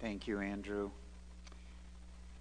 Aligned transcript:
Thank 0.00 0.28
you, 0.28 0.38
Andrew. 0.38 0.90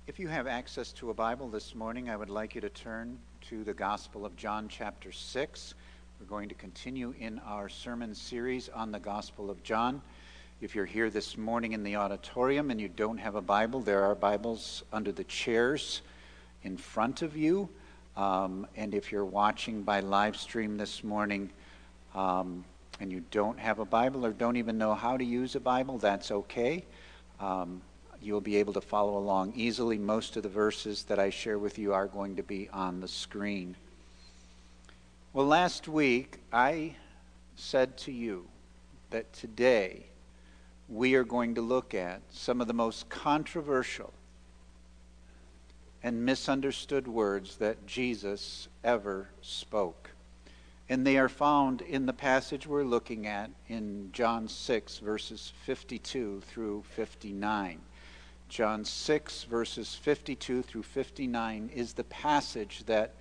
If 0.05 0.19
you 0.19 0.27
have 0.27 0.45
access 0.45 0.91
to 0.91 1.09
a 1.09 1.13
Bible 1.15 1.49
this 1.49 1.73
morning, 1.73 2.07
I 2.07 2.15
would 2.15 2.29
like 2.29 2.53
you 2.53 2.61
to 2.61 2.69
turn 2.69 3.17
to 3.49 3.63
the 3.63 3.73
Gospel 3.73 4.27
of 4.27 4.35
John, 4.35 4.67
chapter 4.69 5.11
6. 5.11 5.73
We're 6.19 6.27
going 6.27 6.49
to 6.49 6.55
continue 6.55 7.15
in 7.19 7.39
our 7.39 7.67
sermon 7.67 8.13
series 8.13 8.69
on 8.69 8.91
the 8.91 8.99
Gospel 8.99 9.49
of 9.49 9.63
John. 9.63 10.03
If 10.61 10.75
you're 10.75 10.85
here 10.85 11.09
this 11.09 11.35
morning 11.35 11.71
in 11.71 11.81
the 11.81 11.95
auditorium 11.95 12.69
and 12.69 12.79
you 12.79 12.89
don't 12.89 13.17
have 13.17 13.33
a 13.33 13.41
Bible, 13.41 13.79
there 13.79 14.03
are 14.03 14.13
Bibles 14.13 14.83
under 14.93 15.11
the 15.11 15.23
chairs 15.23 16.03
in 16.61 16.77
front 16.77 17.23
of 17.23 17.35
you. 17.35 17.69
Um, 18.15 18.67
and 18.75 18.93
if 18.93 19.11
you're 19.11 19.25
watching 19.25 19.81
by 19.81 20.01
live 20.01 20.37
stream 20.37 20.77
this 20.77 21.03
morning 21.03 21.49
um, 22.13 22.63
and 22.99 23.11
you 23.11 23.23
don't 23.31 23.57
have 23.57 23.79
a 23.79 23.85
Bible 23.85 24.27
or 24.27 24.31
don't 24.31 24.57
even 24.57 24.77
know 24.77 24.93
how 24.93 25.17
to 25.17 25.25
use 25.25 25.55
a 25.55 25.59
Bible, 25.59 25.97
that's 25.97 26.29
okay. 26.29 26.85
Um, 27.39 27.81
you'll 28.21 28.41
be 28.41 28.57
able 28.57 28.73
to 28.73 28.81
follow 28.81 29.17
along 29.17 29.53
easily. 29.55 29.97
Most 29.97 30.37
of 30.37 30.43
the 30.43 30.49
verses 30.49 31.03
that 31.03 31.19
I 31.19 31.29
share 31.29 31.59
with 31.59 31.77
you 31.77 31.93
are 31.93 32.07
going 32.07 32.35
to 32.37 32.43
be 32.43 32.69
on 32.73 32.99
the 32.99 33.07
screen. 33.07 33.75
Well, 35.33 35.45
last 35.45 35.87
week 35.87 36.39
I 36.51 36.95
said 37.55 37.97
to 37.99 38.11
you 38.11 38.47
that 39.09 39.31
today 39.33 40.05
we 40.89 41.15
are 41.15 41.23
going 41.23 41.55
to 41.55 41.61
look 41.61 41.93
at 41.93 42.21
some 42.31 42.61
of 42.61 42.67
the 42.67 42.73
most 42.73 43.09
controversial 43.09 44.13
and 46.03 46.25
misunderstood 46.25 47.07
words 47.07 47.57
that 47.57 47.85
Jesus 47.85 48.67
ever 48.83 49.29
spoke. 49.41 50.06
And 50.89 51.05
they 51.05 51.17
are 51.17 51.29
found 51.29 51.81
in 51.81 52.05
the 52.05 52.13
passage 52.13 52.65
we're 52.65 52.83
looking 52.83 53.27
at 53.27 53.51
in 53.67 54.09
John 54.13 54.47
6, 54.47 54.99
verses 54.99 55.51
52 55.65 56.41
through 56.47 56.83
59. 56.95 57.81
John 58.47 58.85
6, 58.85 59.43
verses 59.43 59.95
52 59.95 60.61
through 60.61 60.83
59 60.83 61.69
is 61.75 61.93
the 61.93 62.05
passage 62.05 62.83
that 62.85 63.11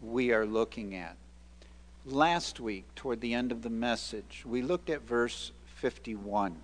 we 0.00 0.32
are 0.32 0.46
looking 0.46 0.94
at. 0.94 1.16
Last 2.06 2.58
week, 2.58 2.86
toward 2.94 3.20
the 3.20 3.34
end 3.34 3.52
of 3.52 3.60
the 3.60 3.68
message, 3.68 4.42
we 4.46 4.62
looked 4.62 4.88
at 4.88 5.06
verse 5.06 5.52
51, 5.76 6.56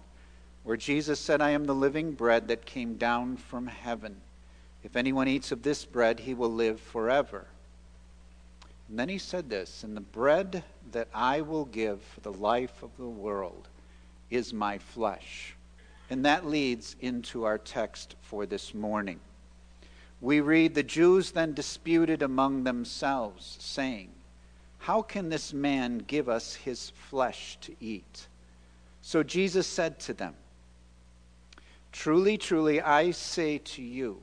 where 0.65 0.79
Jesus 0.79 1.21
said, 1.21 1.43
I 1.43 1.51
am 1.51 1.67
the 1.67 1.75
living 1.75 2.13
bread 2.13 2.49
that 2.49 2.65
came 2.65 2.95
down 2.95 3.37
from 3.37 3.67
heaven. 3.67 4.23
If 4.83 4.97
anyone 4.97 5.29
eats 5.29 5.53
of 5.53 5.63
this 5.63 5.85
bread, 5.85 6.21
he 6.21 6.33
will 6.33 6.53
live 6.53 6.81
forever. 6.81 7.49
And 8.89 8.99
then 8.99 9.09
he 9.09 9.19
said 9.19 9.51
this 9.51 9.83
And 9.83 9.97
the 9.97 10.01
bread 10.01 10.65
that 10.93 11.09
I 11.15 11.41
will 11.41 11.65
give 11.65 12.03
for 12.03 12.21
the 12.21 12.33
life 12.33 12.83
of 12.83 12.91
the 12.97 13.09
world 13.09 13.69
is 14.31 14.53
my 14.53 14.79
flesh. 14.79 15.55
And 16.09 16.25
that 16.25 16.47
leads 16.47 16.95
into 17.01 17.45
our 17.45 17.59
text 17.59 18.15
for 18.23 18.47
this 18.47 18.75
morning. 18.75 19.21
We 20.21 20.41
read 20.41 20.75
The 20.75 20.83
Jews 20.83 21.33
then 21.33 21.53
disputed 21.53 22.23
among 22.23 22.65
themselves, 22.65 23.57
saying, 23.61 24.11
How 24.79 25.03
can 25.03 25.29
this 25.29 25.53
man 25.53 25.99
give 25.99 26.29
us 26.29 26.55
his 26.55 26.91
flesh 26.91 27.59
to 27.63 27.75
eat? 27.81 28.29
So 29.03 29.23
Jesus 29.23 29.67
said 29.67 29.99
to 30.01 30.15
them, 30.15 30.35
Truly, 31.93 32.39
truly, 32.39 32.81
I 32.81 33.11
say 33.11 33.59
to 33.59 33.83
you, 33.83 34.23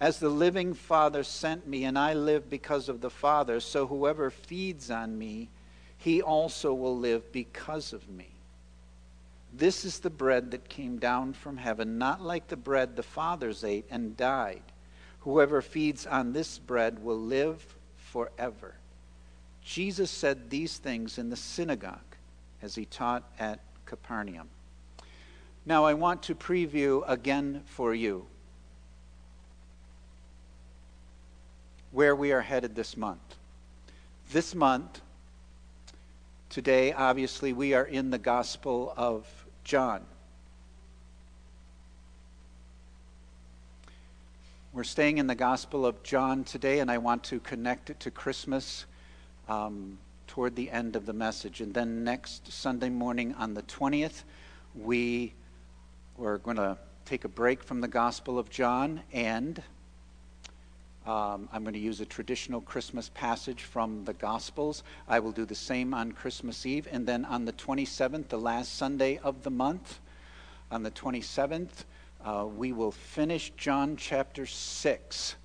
As 0.00 0.18
the 0.18 0.28
living 0.28 0.74
Father 0.74 1.22
sent 1.22 1.66
me, 1.66 1.84
and 1.84 1.98
I 1.98 2.14
live 2.14 2.50
because 2.50 2.88
of 2.88 3.00
the 3.00 3.10
Father, 3.10 3.60
so 3.60 3.86
whoever 3.86 4.30
feeds 4.30 4.90
on 4.90 5.16
me, 5.16 5.48
he 5.96 6.20
also 6.20 6.74
will 6.74 6.98
live 6.98 7.30
because 7.32 7.92
of 7.92 8.08
me. 8.08 8.28
This 9.52 9.84
is 9.84 10.00
the 10.00 10.10
bread 10.10 10.50
that 10.50 10.68
came 10.68 10.98
down 10.98 11.32
from 11.32 11.56
heaven, 11.56 11.96
not 11.96 12.20
like 12.20 12.48
the 12.48 12.56
bread 12.56 12.96
the 12.96 13.04
fathers 13.04 13.62
ate 13.62 13.86
and 13.88 14.16
died. 14.16 14.62
Whoever 15.20 15.62
feeds 15.62 16.06
on 16.06 16.32
this 16.32 16.58
bread 16.58 17.02
will 17.02 17.20
live 17.20 17.64
forever. 17.96 18.74
Jesus 19.62 20.10
said 20.10 20.50
these 20.50 20.76
things 20.78 21.18
in 21.18 21.30
the 21.30 21.36
synagogue 21.36 22.00
as 22.60 22.74
he 22.74 22.84
taught 22.84 23.22
at 23.38 23.60
Capernaum. 23.86 24.48
Now, 25.64 25.84
I 25.84 25.94
want 25.94 26.22
to 26.24 26.34
preview 26.34 27.02
again 27.06 27.62
for 27.64 27.94
you 27.94 28.26
where 31.94 32.16
we 32.16 32.32
are 32.32 32.40
headed 32.40 32.74
this 32.74 32.96
month. 32.96 33.36
This 34.32 34.52
month, 34.52 35.00
today, 36.50 36.92
obviously, 36.92 37.52
we 37.52 37.72
are 37.72 37.84
in 37.84 38.10
the 38.10 38.18
Gospel 38.18 38.92
of 38.96 39.24
John. 39.62 40.04
We're 44.72 44.82
staying 44.82 45.18
in 45.18 45.28
the 45.28 45.36
Gospel 45.36 45.86
of 45.86 46.02
John 46.02 46.42
today, 46.42 46.80
and 46.80 46.90
I 46.90 46.98
want 46.98 47.22
to 47.24 47.38
connect 47.38 47.90
it 47.90 48.00
to 48.00 48.10
Christmas 48.10 48.86
um, 49.48 49.96
toward 50.26 50.56
the 50.56 50.72
end 50.72 50.96
of 50.96 51.06
the 51.06 51.12
message. 51.12 51.60
And 51.60 51.72
then 51.72 52.02
next 52.02 52.52
Sunday 52.52 52.90
morning 52.90 53.36
on 53.38 53.54
the 53.54 53.62
20th, 53.62 54.24
we 54.74 55.32
we're 56.16 56.38
going 56.38 56.56
to 56.56 56.76
take 57.04 57.24
a 57.24 57.28
break 57.28 57.62
from 57.62 57.80
the 57.80 57.88
Gospel 57.88 58.36
of 58.36 58.50
John 58.50 59.02
and 59.12 59.62
um, 61.06 61.50
I'm 61.52 61.62
going 61.62 61.74
to 61.74 61.80
use 61.80 62.00
a 62.00 62.06
traditional 62.06 62.62
Christmas 62.62 63.10
passage 63.10 63.62
from 63.62 64.04
the 64.04 64.14
Gospels. 64.14 64.82
I 65.06 65.18
will 65.18 65.32
do 65.32 65.44
the 65.44 65.54
same 65.54 65.92
on 65.92 66.12
Christmas 66.12 66.64
Eve. 66.64 66.88
And 66.90 67.06
then 67.06 67.26
on 67.26 67.44
the 67.44 67.52
27th, 67.52 68.28
the 68.28 68.38
last 68.38 68.76
Sunday 68.76 69.18
of 69.18 69.42
the 69.42 69.50
month, 69.50 70.00
on 70.70 70.82
the 70.82 70.90
27th, 70.90 71.84
uh, 72.24 72.46
we 72.46 72.72
will 72.72 72.90
finish 72.90 73.52
John 73.58 73.96
chapter 73.96 74.46
6. 74.46 75.36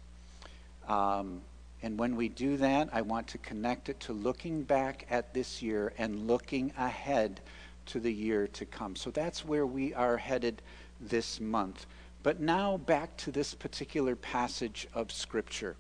Um, 0.88 1.42
and 1.84 2.00
when 2.00 2.16
we 2.16 2.30
do 2.30 2.56
that, 2.58 2.90
I 2.94 3.02
want 3.02 3.28
to 3.28 3.38
connect 3.38 3.90
it 3.90 4.00
to 4.02 4.14
looking 4.14 4.64
back 4.64 5.06
at 5.09 5.34
this 5.34 5.62
year 5.62 5.91
and 5.97 6.26
looking 6.26 6.72
ahead 6.78 7.41
to 7.88 8.00
the 8.00 8.14
year 8.14 8.47
to 8.47 8.66
come. 8.66 8.96
So 8.96 9.12
that's 9.12 9.44
where 9.44 9.66
we 9.66 9.94
are 9.94 10.16
headed 10.16 10.62
this 11.02 11.41
month. 11.41 11.86
But 12.22 12.41
now 12.41 12.78
back 12.78 13.16
to 13.18 13.31
this 13.31 13.53
particular 13.53 14.16
passage 14.16 14.88
of 14.94 15.12
Scripture. 15.12 15.78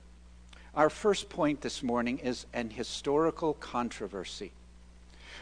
Our 0.73 0.89
first 0.89 1.29
point 1.29 1.61
this 1.61 1.83
morning 1.83 2.19
is 2.19 2.45
an 2.53 2.69
historical 2.69 3.55
controversy. 3.55 4.53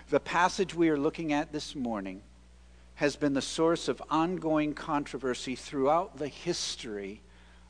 The 0.09 0.19
passage 0.19 0.74
we 0.74 0.90
are 0.90 0.97
looking 0.97 1.34
at 1.34 1.52
this 1.52 1.75
morning 1.75 2.22
has 2.96 3.16
been 3.16 3.34
the 3.34 3.41
source 3.41 3.88
of 3.88 4.02
ongoing 4.09 4.74
controversy 4.74 5.56
throughout 5.56 6.18
the 6.18 6.28
history 6.28 7.22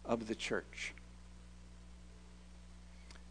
of 0.06 0.28
the 0.28 0.36
church. 0.36 0.94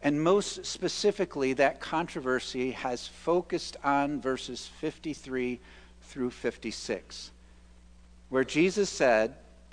And 0.03 0.21
most 0.21 0.63
specifically, 0.63 1.53
that 1.53 1.79
controversy 1.79 2.71
has 2.71 3.07
focused 3.07 3.77
on 3.83 4.21
verses 4.21 4.69
53 4.79 5.59
through 6.03 6.29
56, 6.29 7.31
where 8.29 8.43
Jesus 8.43 8.91
said, 8.91 9.33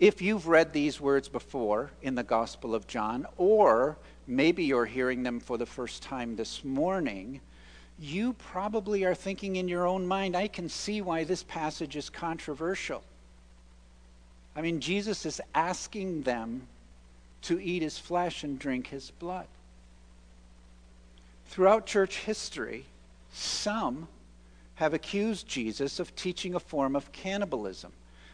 if 0.00 0.22
you've 0.22 0.48
read 0.48 0.72
these 0.72 0.98
words 0.98 1.28
before 1.28 1.90
in 2.00 2.14
the 2.14 2.22
Gospel 2.22 2.74
of 2.74 2.86
John, 2.86 3.26
or 3.36 3.98
maybe 4.26 4.64
you're 4.64 4.86
hearing 4.86 5.22
them 5.22 5.38
for 5.38 5.58
the 5.58 5.66
first 5.66 6.02
time 6.02 6.36
this 6.36 6.64
morning, 6.64 7.42
you 7.98 8.32
probably 8.32 9.04
are 9.04 9.14
thinking 9.14 9.56
in 9.56 9.68
your 9.68 9.86
own 9.86 10.06
mind, 10.06 10.34
I 10.34 10.48
can 10.48 10.70
see 10.70 11.02
why 11.02 11.24
this 11.24 11.42
passage 11.42 11.96
is 11.96 12.08
controversial. 12.08 13.02
I 14.56 14.62
mean, 14.62 14.80
Jesus 14.80 15.26
is 15.26 15.38
asking 15.54 16.22
them 16.22 16.62
to 17.42 17.60
eat 17.60 17.82
his 17.82 17.98
flesh 17.98 18.42
and 18.42 18.58
drink 18.58 18.86
his 18.86 19.10
blood. 19.10 19.46
Throughout 21.48 21.84
church 21.84 22.20
history, 22.20 22.86
some 23.34 24.08
have 24.76 24.94
accused 24.94 25.46
Jesus 25.46 26.00
of 26.00 26.16
teaching 26.16 26.54
a 26.54 26.60
form 26.60 26.96
of 26.96 27.12
cannibalism. 27.12 27.92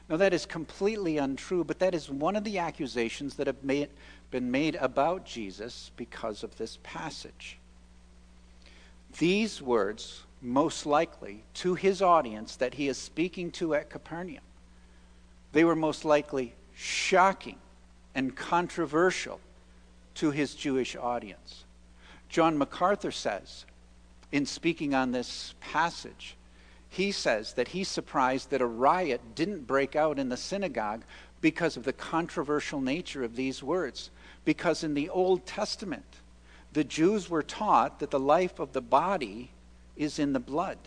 Now, 0.08 0.17
that 0.19 0.32
is 0.32 0.47
completely 0.47 1.19
untrue, 1.19 1.64
but 1.64 1.81
that 1.81 1.94
is 1.94 2.08
one 2.08 2.37
of 2.37 2.44
the 2.44 2.58
accusations 2.58 3.35
that 3.37 3.49
have 3.49 3.64
made, 3.64 3.88
been 4.31 4.50
made 4.50 4.76
about 4.76 5.26
Jesus 5.26 5.91
because 5.97 6.44
of 6.44 6.56
this 6.56 6.79
passage. 6.85 7.58
These 9.19 9.61
words, 9.61 10.23
most 10.41 10.87
likely 10.87 11.43
to 11.55 11.75
his 11.75 12.03
audience 12.03 12.56
that 12.56 12.75
he 12.75 12.87
is 12.87 12.99
speaking 12.99 13.50
to 13.53 13.75
at 13.75 13.91
Capernaum, 13.91 14.44
they 15.53 15.64
were 15.64 15.75
most 15.75 16.05
likely 16.05 16.55
shocking 16.75 17.59
and 18.14 18.37
controversial 18.37 19.41
to 20.14 20.31
his 20.31 20.55
Jewish 20.55 20.94
audience. 20.94 21.64
John 22.29 22.59
MacArthur 22.59 23.11
says, 23.11 23.64
in 24.32 24.47
speaking 24.47 24.94
on 24.94 25.12
this 25.12 25.55
passage, 25.61 26.37
he 26.88 27.12
says 27.12 27.53
that 27.55 27.69
he's 27.69 27.88
surprised 27.88 28.50
that 28.50 28.61
a 28.61 28.67
riot 28.67 29.21
didn't 29.35 29.67
break 29.67 29.97
out 29.97 30.19
in 30.19 30.29
the 30.29 30.37
synagogue 30.37 31.03
because 31.41 31.77
of 31.77 31.85
the 31.85 31.93
controversial 31.93 32.81
nature 32.81 33.23
of 33.23 33.37
these 33.37 33.62
words. 33.62 34.11
Because 34.44 34.85
in 34.85 34.94
the 34.94 35.09
Old 35.11 35.47
Testament, 35.47 36.05
the 36.73 36.85
Jews 36.85 37.29
were 37.29 37.43
taught 37.43 37.99
that 38.00 38.11
the 38.11 38.21
life 38.21 38.59
of 38.59 38.73
the 38.73 38.81
body 38.81 39.50
is 39.97 40.19
in 40.19 40.33
the 40.33 40.41
blood. 40.41 40.79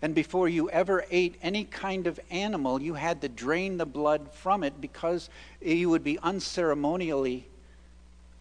And 0.00 0.14
before 0.14 0.48
you 0.48 0.70
ever 0.70 1.04
ate 1.10 1.36
any 1.42 1.64
kind 1.64 2.06
of 2.06 2.20
animal, 2.30 2.80
you 2.80 2.94
had 2.94 3.20
to 3.22 3.28
drain 3.28 3.78
the 3.78 3.86
blood 3.86 4.32
from 4.32 4.62
it 4.62 4.80
because 4.80 5.28
you 5.60 5.90
would 5.90 6.04
be 6.04 6.18
unceremonially, 6.18 7.44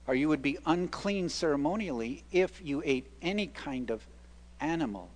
or 0.06 0.14
you 0.14 0.30
would 0.30 0.44
be 0.44 0.60
unclean 0.68 1.30
ceremonially 1.30 2.24
if 2.32 2.62
you 2.64 2.84
ate 2.86 3.08
any 3.22 3.48
kind 3.48 3.90
of 3.90 4.06
animal 4.60 5.10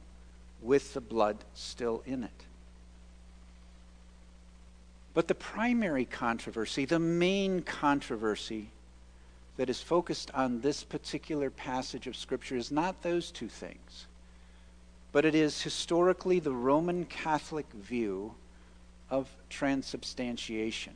with 0.61 0.93
the 0.93 1.01
blood 1.01 1.37
still 1.53 2.03
in 2.05 2.23
it. 2.23 2.45
But 5.13 5.27
the 5.27 5.35
primary 5.35 6.05
controversy, 6.05 6.85
the 6.85 6.99
main 6.99 7.63
controversy 7.63 8.69
that 9.57 9.69
is 9.69 9.81
focused 9.81 10.31
on 10.33 10.61
this 10.61 10.83
particular 10.83 11.49
passage 11.49 12.07
of 12.07 12.15
Scripture 12.15 12.55
is 12.55 12.71
not 12.71 13.01
those 13.01 13.31
two 13.31 13.49
things, 13.49 14.05
but 15.11 15.25
it 15.25 15.35
is 15.35 15.61
historically 15.61 16.39
the 16.39 16.53
Roman 16.53 17.05
Catholic 17.05 17.65
view 17.73 18.33
of 19.09 19.29
transubstantiation, 19.49 20.93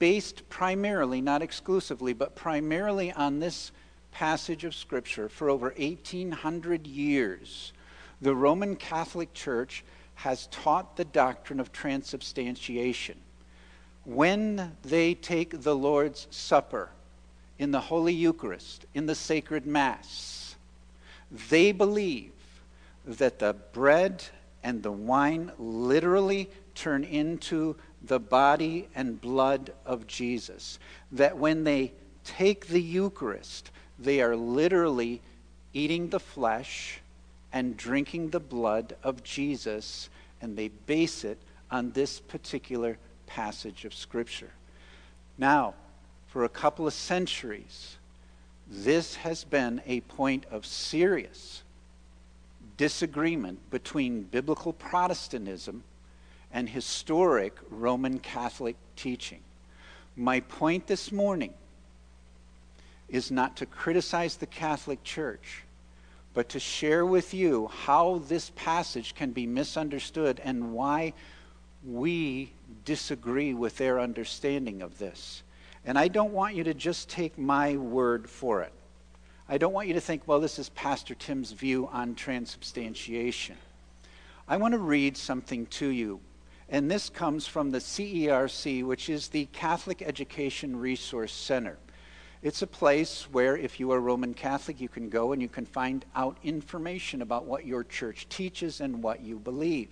based 0.00 0.48
primarily, 0.48 1.20
not 1.20 1.42
exclusively, 1.42 2.12
but 2.12 2.34
primarily 2.34 3.12
on 3.12 3.38
this 3.38 3.70
passage 4.10 4.64
of 4.64 4.74
Scripture 4.74 5.28
for 5.28 5.48
over 5.48 5.72
1,800 5.78 6.86
years 6.86 7.72
the 8.20 8.34
Roman 8.34 8.76
Catholic 8.76 9.32
Church 9.34 9.84
has 10.16 10.46
taught 10.48 10.96
the 10.96 11.04
doctrine 11.04 11.60
of 11.60 11.72
transubstantiation. 11.72 13.18
When 14.04 14.76
they 14.82 15.14
take 15.14 15.62
the 15.62 15.76
Lord's 15.76 16.26
Supper 16.30 16.90
in 17.58 17.70
the 17.70 17.80
Holy 17.80 18.14
Eucharist, 18.14 18.86
in 18.94 19.06
the 19.06 19.14
sacred 19.14 19.66
Mass, 19.66 20.56
they 21.50 21.72
believe 21.72 22.32
that 23.04 23.38
the 23.38 23.54
bread 23.72 24.24
and 24.62 24.82
the 24.82 24.92
wine 24.92 25.52
literally 25.58 26.48
turn 26.74 27.04
into 27.04 27.76
the 28.02 28.20
body 28.20 28.88
and 28.94 29.20
blood 29.20 29.72
of 29.84 30.06
Jesus. 30.06 30.78
That 31.12 31.36
when 31.36 31.64
they 31.64 31.92
take 32.24 32.68
the 32.68 32.82
Eucharist, 32.82 33.70
they 33.98 34.20
are 34.20 34.36
literally 34.36 35.20
eating 35.72 36.08
the 36.08 36.20
flesh 36.20 37.00
and 37.56 37.74
drinking 37.74 38.28
the 38.28 38.38
blood 38.38 38.94
of 39.02 39.24
Jesus, 39.24 40.10
and 40.42 40.58
they 40.58 40.68
base 40.68 41.24
it 41.24 41.38
on 41.70 41.90
this 41.92 42.20
particular 42.20 42.98
passage 43.26 43.86
of 43.86 43.94
Scripture. 43.94 44.50
Now, 45.38 45.72
for 46.26 46.44
a 46.44 46.50
couple 46.50 46.86
of 46.86 46.92
centuries, 46.92 47.96
this 48.68 49.14
has 49.16 49.42
been 49.42 49.80
a 49.86 50.02
point 50.02 50.44
of 50.50 50.66
serious 50.66 51.62
disagreement 52.76 53.70
between 53.70 54.24
biblical 54.24 54.74
Protestantism 54.74 55.82
and 56.52 56.68
historic 56.68 57.56
Roman 57.70 58.18
Catholic 58.18 58.76
teaching. 58.96 59.40
My 60.14 60.40
point 60.40 60.88
this 60.88 61.10
morning 61.10 61.54
is 63.08 63.30
not 63.30 63.56
to 63.56 63.64
criticize 63.64 64.36
the 64.36 64.44
Catholic 64.44 65.02
Church 65.02 65.62
but 66.36 66.50
to 66.50 66.60
share 66.60 67.06
with 67.06 67.32
you 67.32 67.66
how 67.68 68.18
this 68.28 68.52
passage 68.56 69.14
can 69.14 69.30
be 69.30 69.46
misunderstood 69.46 70.38
and 70.44 70.74
why 70.74 71.14
we 71.82 72.52
disagree 72.84 73.54
with 73.54 73.78
their 73.78 73.98
understanding 73.98 74.82
of 74.82 74.98
this. 74.98 75.42
And 75.86 75.98
I 75.98 76.08
don't 76.08 76.34
want 76.34 76.54
you 76.54 76.62
to 76.64 76.74
just 76.74 77.08
take 77.08 77.38
my 77.38 77.78
word 77.78 78.28
for 78.28 78.60
it. 78.60 78.72
I 79.48 79.56
don't 79.56 79.72
want 79.72 79.88
you 79.88 79.94
to 79.94 80.00
think, 80.00 80.24
well, 80.26 80.38
this 80.38 80.58
is 80.58 80.68
Pastor 80.68 81.14
Tim's 81.14 81.52
view 81.52 81.88
on 81.90 82.14
transubstantiation. 82.14 83.56
I 84.46 84.58
want 84.58 84.72
to 84.72 84.78
read 84.78 85.16
something 85.16 85.64
to 85.66 85.88
you. 85.88 86.20
And 86.68 86.90
this 86.90 87.08
comes 87.08 87.46
from 87.46 87.70
the 87.70 87.78
CERC, 87.78 88.84
which 88.84 89.08
is 89.08 89.28
the 89.28 89.46
Catholic 89.54 90.02
Education 90.02 90.78
Resource 90.78 91.32
Center. 91.32 91.78
It's 92.46 92.62
a 92.62 92.66
place 92.68 93.26
where, 93.32 93.56
if 93.56 93.80
you 93.80 93.90
are 93.90 93.98
Roman 93.98 94.32
Catholic, 94.32 94.80
you 94.80 94.88
can 94.88 95.08
go 95.08 95.32
and 95.32 95.42
you 95.42 95.48
can 95.48 95.66
find 95.66 96.04
out 96.14 96.38
information 96.44 97.20
about 97.20 97.44
what 97.44 97.66
your 97.66 97.82
church 97.82 98.28
teaches 98.28 98.80
and 98.80 99.02
what 99.02 99.20
you 99.20 99.40
believe. 99.40 99.88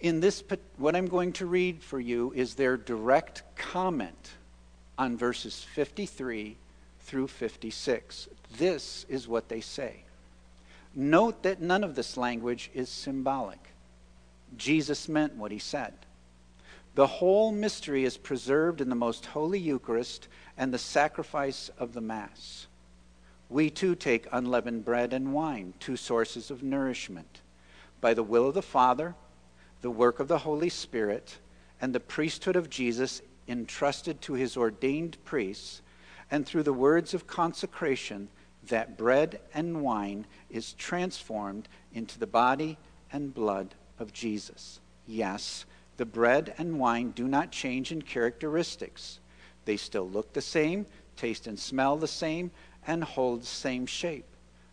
In 0.00 0.18
this, 0.18 0.42
what 0.76 0.96
I'm 0.96 1.06
going 1.06 1.32
to 1.34 1.46
read 1.46 1.80
for 1.80 2.00
you 2.00 2.32
is 2.34 2.56
their 2.56 2.76
direct 2.76 3.44
comment 3.54 4.32
on 4.98 5.16
verses 5.16 5.62
53 5.62 6.56
through 7.02 7.28
56. 7.28 8.28
This 8.58 9.06
is 9.08 9.28
what 9.28 9.48
they 9.48 9.60
say. 9.60 9.98
Note 10.92 11.44
that 11.44 11.62
none 11.62 11.84
of 11.84 11.94
this 11.94 12.16
language 12.16 12.72
is 12.74 12.88
symbolic. 12.88 13.60
Jesus 14.56 15.08
meant 15.08 15.36
what 15.36 15.52
he 15.52 15.60
said. 15.60 15.94
The 16.94 17.06
whole 17.06 17.50
mystery 17.50 18.04
is 18.04 18.16
preserved 18.16 18.80
in 18.80 18.88
the 18.88 18.94
most 18.94 19.26
holy 19.26 19.58
Eucharist 19.58 20.28
and 20.56 20.72
the 20.72 20.78
sacrifice 20.78 21.68
of 21.76 21.92
the 21.92 22.00
Mass. 22.00 22.68
We 23.48 23.68
too 23.68 23.94
take 23.96 24.28
unleavened 24.30 24.84
bread 24.84 25.12
and 25.12 25.32
wine, 25.32 25.74
two 25.80 25.96
sources 25.96 26.50
of 26.50 26.62
nourishment. 26.62 27.40
By 28.00 28.14
the 28.14 28.22
will 28.22 28.48
of 28.48 28.54
the 28.54 28.62
Father, 28.62 29.14
the 29.80 29.90
work 29.90 30.20
of 30.20 30.28
the 30.28 30.38
Holy 30.38 30.68
Spirit, 30.68 31.38
and 31.80 31.92
the 31.92 32.00
priesthood 32.00 32.56
of 32.56 32.70
Jesus 32.70 33.22
entrusted 33.48 34.20
to 34.22 34.34
his 34.34 34.56
ordained 34.56 35.18
priests, 35.24 35.82
and 36.30 36.46
through 36.46 36.62
the 36.62 36.72
words 36.72 37.12
of 37.12 37.26
consecration, 37.26 38.28
that 38.68 38.96
bread 38.96 39.40
and 39.52 39.82
wine 39.82 40.26
is 40.48 40.72
transformed 40.74 41.68
into 41.92 42.18
the 42.18 42.26
body 42.26 42.78
and 43.12 43.34
blood 43.34 43.74
of 43.98 44.12
Jesus. 44.12 44.80
Yes, 45.06 45.66
the 45.96 46.06
bread 46.06 46.54
and 46.58 46.78
wine 46.78 47.10
do 47.12 47.26
not 47.26 47.50
change 47.50 47.92
in 47.92 48.02
characteristics 48.02 49.20
they 49.64 49.76
still 49.76 50.08
look 50.08 50.32
the 50.32 50.42
same, 50.42 50.86
taste 51.16 51.46
and 51.46 51.58
smell 51.58 51.96
the 51.96 52.08
same, 52.08 52.50
and 52.86 53.02
hold 53.02 53.42
the 53.42 53.46
same 53.46 53.86
shape. 53.86 54.26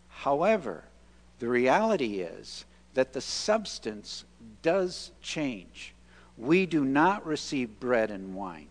However, 0.10 0.84
the 1.40 1.48
reality 1.48 2.20
is 2.20 2.66
that 2.94 3.14
the 3.14 3.22
substance 3.22 4.26
does 4.62 5.12
change. 5.22 5.94
We 6.38 6.66
do 6.66 6.84
not 6.84 7.26
receive 7.26 7.80
bread 7.80 8.12
and 8.12 8.36
wine, 8.36 8.68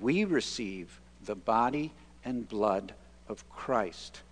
we 0.00 0.24
receive 0.24 1.00
the 1.24 1.34
body 1.34 1.92
and 2.24 2.48
blood 2.48 2.94
of 3.28 3.48
Christ. 3.50 4.22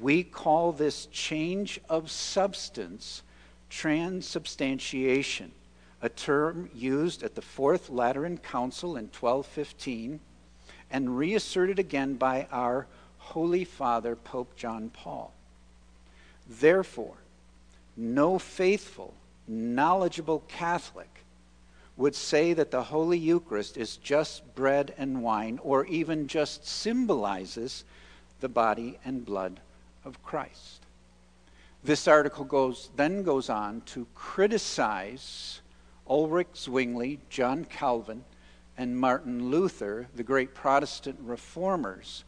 We 0.00 0.24
call 0.24 0.72
this 0.72 1.06
change 1.06 1.80
of 1.88 2.10
substance 2.10 3.22
transubstantiation, 3.70 5.52
a 6.04 6.08
term 6.10 6.68
used 6.74 7.22
at 7.22 7.34
the 7.34 7.40
Fourth 7.40 7.88
Lateran 7.88 8.36
Council 8.36 8.98
in 8.98 9.04
1215 9.04 10.20
and 10.90 11.16
reasserted 11.16 11.78
again 11.78 12.12
by 12.16 12.46
our 12.52 12.86
Holy 13.16 13.64
Father, 13.64 14.14
Pope 14.14 14.54
John 14.54 14.90
Paul. 14.90 15.32
Therefore, 16.46 17.16
no 17.96 18.38
faithful, 18.38 19.14
knowledgeable 19.48 20.42
Catholic 20.46 21.08
would 21.96 22.14
say 22.14 22.52
that 22.52 22.70
the 22.70 22.82
Holy 22.82 23.16
Eucharist 23.16 23.78
is 23.78 23.96
just 23.96 24.54
bread 24.54 24.92
and 24.98 25.22
wine 25.22 25.58
or 25.62 25.86
even 25.86 26.28
just 26.28 26.66
symbolizes 26.66 27.82
the 28.40 28.48
body 28.50 28.98
and 29.06 29.24
blood 29.24 29.58
of 30.04 30.22
Christ. 30.22 30.82
This 31.82 32.06
article 32.06 32.44
goes, 32.44 32.90
then 32.94 33.22
goes 33.22 33.48
on 33.48 33.80
to 33.86 34.06
criticize 34.14 35.62
Ulrich 36.08 36.48
Zwingli, 36.54 37.20
John 37.30 37.64
Calvin, 37.64 38.24
and 38.76 38.98
Martin 38.98 39.50
Luther, 39.50 40.08
the 40.14 40.22
great 40.22 40.54
Protestant 40.54 41.18
reformers, 41.22 42.24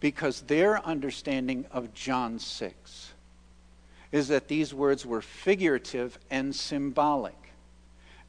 because 0.00 0.42
their 0.42 0.84
understanding 0.84 1.64
of 1.70 1.94
John 1.94 2.38
6 2.38 3.12
is 4.12 4.28
that 4.28 4.48
these 4.48 4.72
words 4.74 5.04
were 5.04 5.22
figurative 5.22 6.18
and 6.30 6.54
symbolic. 6.54 7.34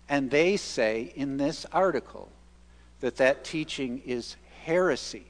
And 0.07 0.31
they 0.31 0.57
say 0.57 1.13
in 1.15 1.37
this 1.37 1.65
article 1.71 2.29
that 3.01 3.17
that 3.17 3.43
teaching 3.43 4.01
is 4.05 4.35
heresy. 4.63 5.25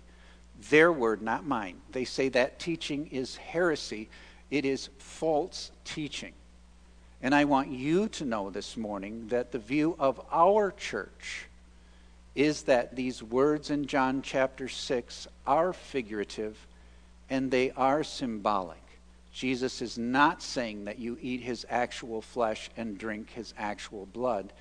Their 0.70 0.92
word, 0.92 1.22
not 1.22 1.46
mine. 1.46 1.82
They 1.92 2.06
say 2.06 2.30
that 2.30 2.60
teaching 2.60 3.08
is 3.12 3.36
heresy. 3.36 4.10
It 4.50 4.64
is 4.64 4.90
false 4.98 5.72
teaching. 5.84 6.34
And 7.22 7.34
I 7.34 7.46
want 7.46 7.70
you 7.70 8.08
to 8.10 8.26
know 8.26 8.50
this 8.50 8.78
morning 8.78 9.28
that 9.30 9.52
the 9.52 9.60
view 9.60 9.96
of 9.98 10.20
our 10.32 10.72
church 10.72 11.48
is 12.36 12.64
that 12.64 12.96
these 12.96 13.24
words 13.24 13.70
in 13.70 13.86
John 13.86 14.22
chapter 14.22 14.68
6 14.68 15.28
are 15.48 15.74
figurative 15.74 16.58
and 17.30 17.50
they 17.50 17.72
are 17.72 18.04
symbolic. 18.04 18.78
Jesus 19.32 19.82
is 19.82 19.98
not 19.98 20.42
saying 20.42 20.86
that 20.86 21.00
you 21.00 21.18
eat 21.22 21.42
his 21.42 21.66
actual 21.70 22.22
flesh 22.22 22.70
and 22.78 22.98
drink 22.98 23.32
his 23.32 23.54
actual 23.58 24.06
blood. 24.06 24.54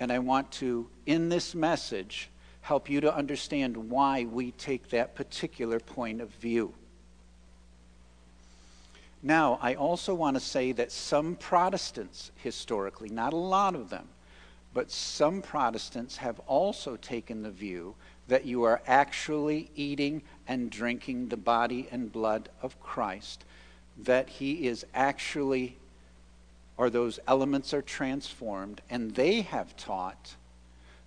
And 0.00 0.10
I 0.10 0.18
want 0.18 0.50
to, 0.52 0.88
in 1.06 1.28
this 1.28 1.54
message, 1.54 2.30
help 2.60 2.90
you 2.90 3.00
to 3.00 3.14
understand 3.14 3.76
why 3.90 4.24
we 4.24 4.50
take 4.52 4.90
that 4.90 5.14
particular 5.14 5.80
point 5.80 6.20
of 6.20 6.30
view. 6.30 6.74
Now, 9.22 9.58
I 9.60 9.74
also 9.74 10.14
want 10.14 10.36
to 10.36 10.40
say 10.40 10.72
that 10.72 10.92
some 10.92 11.34
Protestants, 11.34 12.30
historically, 12.36 13.08
not 13.08 13.32
a 13.32 13.36
lot 13.36 13.74
of 13.74 13.90
them, 13.90 14.08
but 14.72 14.90
some 14.90 15.42
Protestants 15.42 16.18
have 16.18 16.40
also 16.46 16.96
taken 16.96 17.42
the 17.42 17.50
view 17.50 17.94
that 18.28 18.44
you 18.44 18.62
are 18.62 18.80
actually 18.86 19.70
eating 19.74 20.22
and 20.46 20.70
drinking 20.70 21.28
the 21.28 21.36
body 21.36 21.88
and 21.90 22.12
blood 22.12 22.48
of 22.62 22.80
Christ, 22.80 23.44
that 23.96 24.28
he 24.28 24.66
is 24.68 24.86
actually, 24.94 25.76
or 26.76 26.90
those 26.90 27.18
elements 27.26 27.74
are 27.74 27.82
transformed, 27.82 28.82
and 28.88 29.14
they 29.14 29.40
have 29.40 29.76
taught 29.76 30.36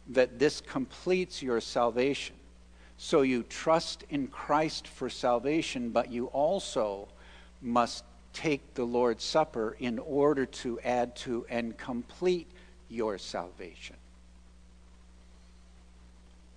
that 0.10 0.40
this 0.40 0.60
completes 0.60 1.42
your 1.42 1.62
salvation. 1.62 2.36
So 2.98 3.22
you 3.22 3.44
trust 3.44 4.04
in 4.10 4.28
Christ 4.28 4.88
for 4.88 5.10
salvation, 5.10 5.92
but 5.92 6.12
you 6.12 6.26
also 6.28 7.08
must 7.62 8.04
take 8.34 8.74
the 8.74 8.86
Lord's 8.86 9.24
Supper 9.24 9.76
in 9.80 10.00
order 10.00 10.46
to 10.46 10.80
add 10.82 11.16
to 11.18 11.46
and 11.50 11.78
complete 11.78 12.50
your 12.90 13.18
salvation. 13.18 13.96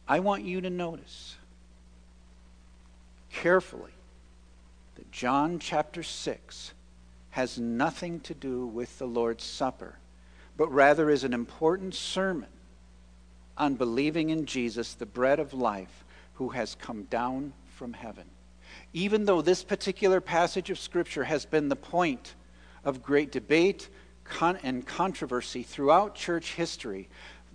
I 0.07 0.21
want 0.21 0.45
you 0.45 0.61
to 0.61 0.71
notice 0.71 1.37
carefully 3.31 3.93
that 4.97 5.11
John 5.11 5.59
chapter 5.59 6.03
6 6.03 6.73
has 7.31 7.59
nothing 7.59 8.21
to 8.21 8.35
do 8.35 8.67
with 8.67 8.99
the 8.99 9.07
Lord's 9.07 9.45
Supper, 9.45 9.99
but 10.57 10.71
rather 10.73 11.11
is 11.11 11.25
an 11.25 11.33
important 11.33 11.95
sermon 11.95 12.51
on 13.57 13.75
believing 13.75 14.31
in 14.31 14.47
Jesus, 14.47 14.95
the 14.95 15.07
bread 15.07 15.41
of 15.41 15.55
life, 15.55 16.05
who 16.35 16.51
has 16.51 16.75
come 16.75 17.05
down 17.05 17.53
from 17.67 17.93
heaven. 17.93 18.25
Even 18.95 19.25
though 19.25 19.43
this 19.43 19.65
particular 19.65 20.21
passage 20.21 20.71
of 20.71 20.79
Scripture 20.79 21.25
has 21.25 21.45
been 21.45 21.69
the 21.69 21.77
point 21.77 22.37
of 22.85 23.03
great 23.03 23.33
debate 23.33 23.89
con- 24.23 24.59
and 24.63 24.87
controversy 24.87 25.65
throughout 25.65 26.15
church 26.15 26.55
history, 26.55 27.09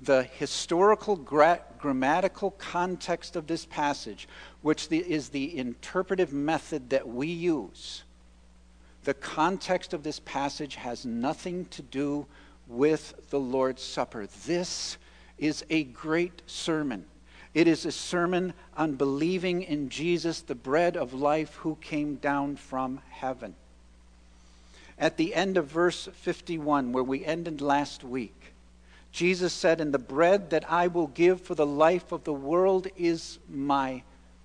the 0.03 0.23
historical 0.23 1.15
gra- 1.15 1.61
grammatical 1.79 2.51
context 2.51 3.37
of 3.37 3.47
this 3.47 3.65
passage, 3.65 4.27
which 4.61 4.89
the, 4.89 4.97
is 4.97 5.29
the 5.29 5.57
interpretive 5.57 6.33
method 6.33 6.89
that 6.89 7.07
we 7.07 7.27
use, 7.27 8.03
the 9.05 9.13
context 9.13 9.93
of 9.93 10.03
this 10.03 10.19
passage 10.19 10.75
has 10.75 11.05
nothing 11.05 11.63
to 11.65 11.81
do 11.81 12.25
with 12.67 13.13
the 13.29 13.39
Lord's 13.39 13.81
Supper. 13.81 14.27
This 14.45 14.97
is 15.37 15.63
a 15.69 15.85
great 15.85 16.41
sermon. 16.47 17.05
It 17.53 17.67
is 17.67 17.85
a 17.85 17.91
sermon 17.91 18.53
on 18.77 18.95
believing 18.95 19.63
in 19.63 19.89
Jesus, 19.89 20.41
the 20.41 20.55
bread 20.55 20.95
of 20.95 21.13
life, 21.13 21.55
who 21.55 21.77
came 21.81 22.15
down 22.15 22.55
from 22.55 23.01
heaven. 23.09 23.55
At 24.97 25.17
the 25.17 25.33
end 25.33 25.57
of 25.57 25.67
verse 25.67 26.09
51, 26.13 26.91
where 26.91 27.03
we 27.03 27.25
ended 27.25 27.61
last 27.61 28.03
week, 28.03 28.53
Jesus 29.11 29.53
said, 29.53 29.81
And 29.81 29.93
the 29.93 29.99
bread 29.99 30.51
that 30.51 30.69
I 30.69 30.87
will 30.87 31.07
give 31.07 31.41
for 31.41 31.55
the 31.55 31.65
life 31.65 32.11
of 32.11 32.23
the 32.23 32.33
world 32.33 32.87
is 32.97 33.39
my 33.49 34.03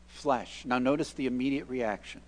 flesh. 0.08 0.64
Now, 0.64 0.78
notice 0.78 1.12
the 1.12 1.26
immediate 1.26 1.68
reaction. 1.68 2.22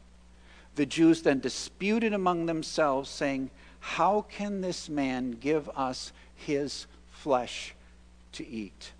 The 0.75 0.87
Jews 0.87 1.23
then 1.23 1.41
disputed 1.41 2.13
among 2.13 2.47
themselves, 2.47 3.09
saying, 3.09 3.51
How 3.81 4.27
can 4.29 4.61
this 4.61 4.89
man 4.89 5.39
give 5.41 5.71
us 5.71 6.13
his 6.35 6.87
flesh 7.11 7.75
to 8.33 8.47
eat. 8.47 8.93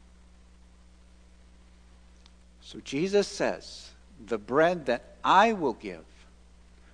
So 2.67 2.81
Jesus 2.81 3.29
says, 3.29 3.91
The 4.27 4.39
bread 4.39 4.87
that 4.87 5.19
I 5.23 5.53
will 5.53 5.75
give 5.75 6.05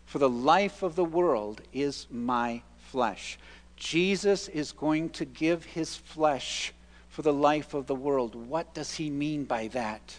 for 0.04 0.18
the 0.18 0.28
life 0.28 0.82
of 0.82 0.96
the 0.96 1.04
world 1.04 1.62
is 1.72 2.06
my 2.10 2.60
flesh. 2.76 3.38
Jesus 3.76 4.48
is 4.48 4.70
going 4.70 5.08
to 5.10 5.24
give 5.24 5.64
his 5.64 5.96
flesh 5.96 6.74
for 7.08 7.22
the 7.22 7.32
life 7.32 7.72
of 7.72 7.86
the 7.86 7.94
world. 7.94 8.34
What 8.34 8.74
does 8.74 8.92
he 8.92 9.08
mean 9.08 9.44
by 9.44 9.68
that? 9.68 10.14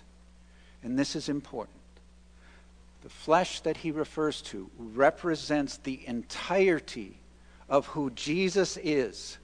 And 0.81 0.97
this 0.97 1.15
is 1.15 1.29
important. 1.29 1.77
The 3.03 3.09
flesh 3.09 3.59
that 3.59 3.77
he 3.77 3.91
refers 3.91 4.41
to 4.43 4.71
represents 4.79 5.77
the 5.77 6.01
entirety 6.07 7.19
of 7.69 7.85
who 7.85 8.09
Jesus 8.09 8.75
is 8.77 9.37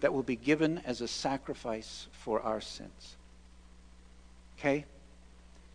that 0.00 0.12
will 0.12 0.24
be 0.24 0.34
given 0.34 0.78
as 0.78 1.00
a 1.00 1.06
sacrifice 1.06 2.08
for 2.10 2.40
our 2.40 2.60
sins. 2.60 3.16
Okay? 4.60 4.84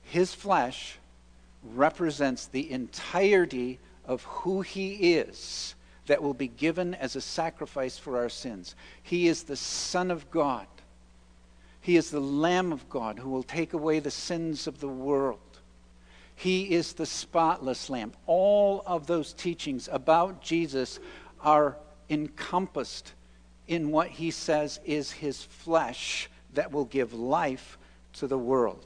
His 0.04 0.34
flesh 0.34 1.00
represents 1.64 2.46
the 2.46 2.72
entirety 2.72 3.80
of 4.06 4.24
who 4.24 4.62
he 4.62 5.16
is 5.16 5.74
that 6.06 6.22
will 6.22 6.36
be 6.36 6.48
given 6.48 6.94
as 6.94 7.16
a 7.16 7.22
sacrifice 7.22 7.98
for 7.98 8.18
our 8.20 8.30
sins. 8.30 8.76
He 9.02 9.28
is 9.28 9.44
the 9.44 9.56
Son 9.56 10.12
of 10.12 10.30
God. 10.30 10.68
He 11.82 11.98
is 11.98 12.12
the 12.12 12.20
Lamb 12.20 12.72
of 12.72 12.88
God 12.90 13.18
who 13.18 13.30
will 13.30 13.44
take 13.44 13.74
away 13.74 14.00
the 14.00 14.12
sins 14.12 14.68
of 14.68 14.80
the 14.80 14.88
world. 14.88 15.40
He 16.36 16.72
is 16.72 16.94
the 16.94 17.06
spotless 17.08 17.90
Lamb. 17.90 18.12
All 18.28 18.84
of 18.86 19.08
those 19.08 19.34
teachings 19.34 19.90
about 19.92 20.42
Jesus 20.42 21.00
are 21.42 21.78
encompassed 22.10 23.14
in 23.68 23.90
what 23.90 24.10
he 24.10 24.30
says 24.30 24.80
is 24.86 25.12
his 25.12 25.42
flesh 25.42 26.30
that 26.54 26.72
will 26.72 26.86
give 26.86 27.14
life 27.14 27.80
to 28.16 28.28
the 28.28 28.38
world. 28.38 28.86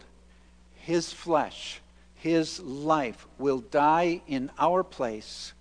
His 0.75 1.12
flesh, 1.12 1.81
his 2.15 2.59
life 2.59 3.27
will 3.38 3.59
die 3.59 4.21
in 4.27 4.51
our 4.57 4.83
place 4.83 5.53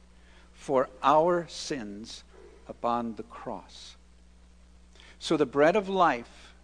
for 0.55 0.89
our 1.03 1.47
sins 1.49 2.25
upon 2.69 3.15
the 3.17 3.23
cross. 3.25 3.97
So 5.19 5.37
the 5.37 5.47
bread 5.47 5.77
of 5.77 5.89
life 5.89 6.55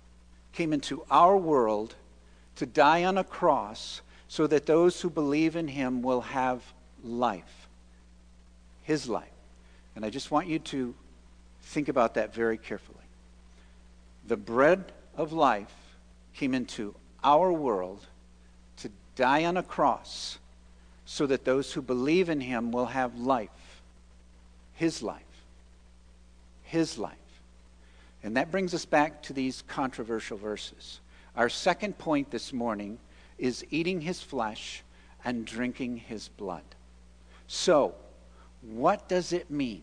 came 0.53 0.73
into 0.73 1.05
our 1.11 1.37
world 1.37 1.95
to 2.57 2.67
die 2.67 3.05
on 3.05 3.19
a 3.19 3.25
cross 3.25 4.01
so 4.29 4.47
that 4.47 4.67
those 4.67 5.01
who 5.01 5.11
believe 5.11 5.57
in 5.57 5.69
him 5.69 6.03
will 6.03 6.21
have 6.21 6.63
life. 7.03 7.69
His 8.83 9.09
life. 9.09 9.29
And 9.97 10.05
I 10.05 10.11
just 10.11 10.31
want 10.31 10.47
you 10.47 10.59
to 10.59 10.95
Think 11.65 11.89
about 11.89 12.15
that 12.15 12.35
very 12.35 12.59
carefully. 12.59 12.99
The 14.27 14.37
bread 14.37 14.93
of 15.17 15.33
life 15.33 15.75
came 16.35 16.55
into 16.55 16.95
our 17.23 17.53
world 17.53 18.07
to 18.79 18.91
die 19.17 19.45
on 19.45 19.57
a 19.57 19.63
cross 19.63 20.39
so 21.07 21.27
that 21.27 21.45
those 21.45 21.73
who 21.73 21.83
believe 21.83 22.29
in 22.29 22.41
him 22.41 22.73
will 22.73 22.87
have 22.87 23.19
life. 23.19 23.51
His 24.75 25.03
life. 25.03 25.23
His 26.63 26.99
life. 26.99 27.13
And 28.23 28.37
that 28.37 28.51
brings 28.51 28.75
us 28.75 28.85
back 28.85 29.23
to 29.25 29.33
these 29.33 29.63
controversial 29.69 30.37
verses. 30.37 31.01
Our 31.37 31.49
second 31.49 31.99
point 31.99 32.31
this 32.31 32.53
morning 32.53 32.99
is 33.39 33.65
eating 33.71 34.01
his 34.01 34.23
flesh 34.23 34.83
and 35.25 35.45
drinking 35.45 35.99
his 35.99 36.29
blood. 36.29 36.63
So, 37.47 37.95
what 38.63 39.09
does 39.09 39.33
it 39.33 39.51
mean 39.51 39.83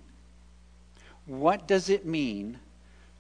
what 1.25 1.67
does 1.67 1.89
it 1.89 2.05
mean 2.05 2.60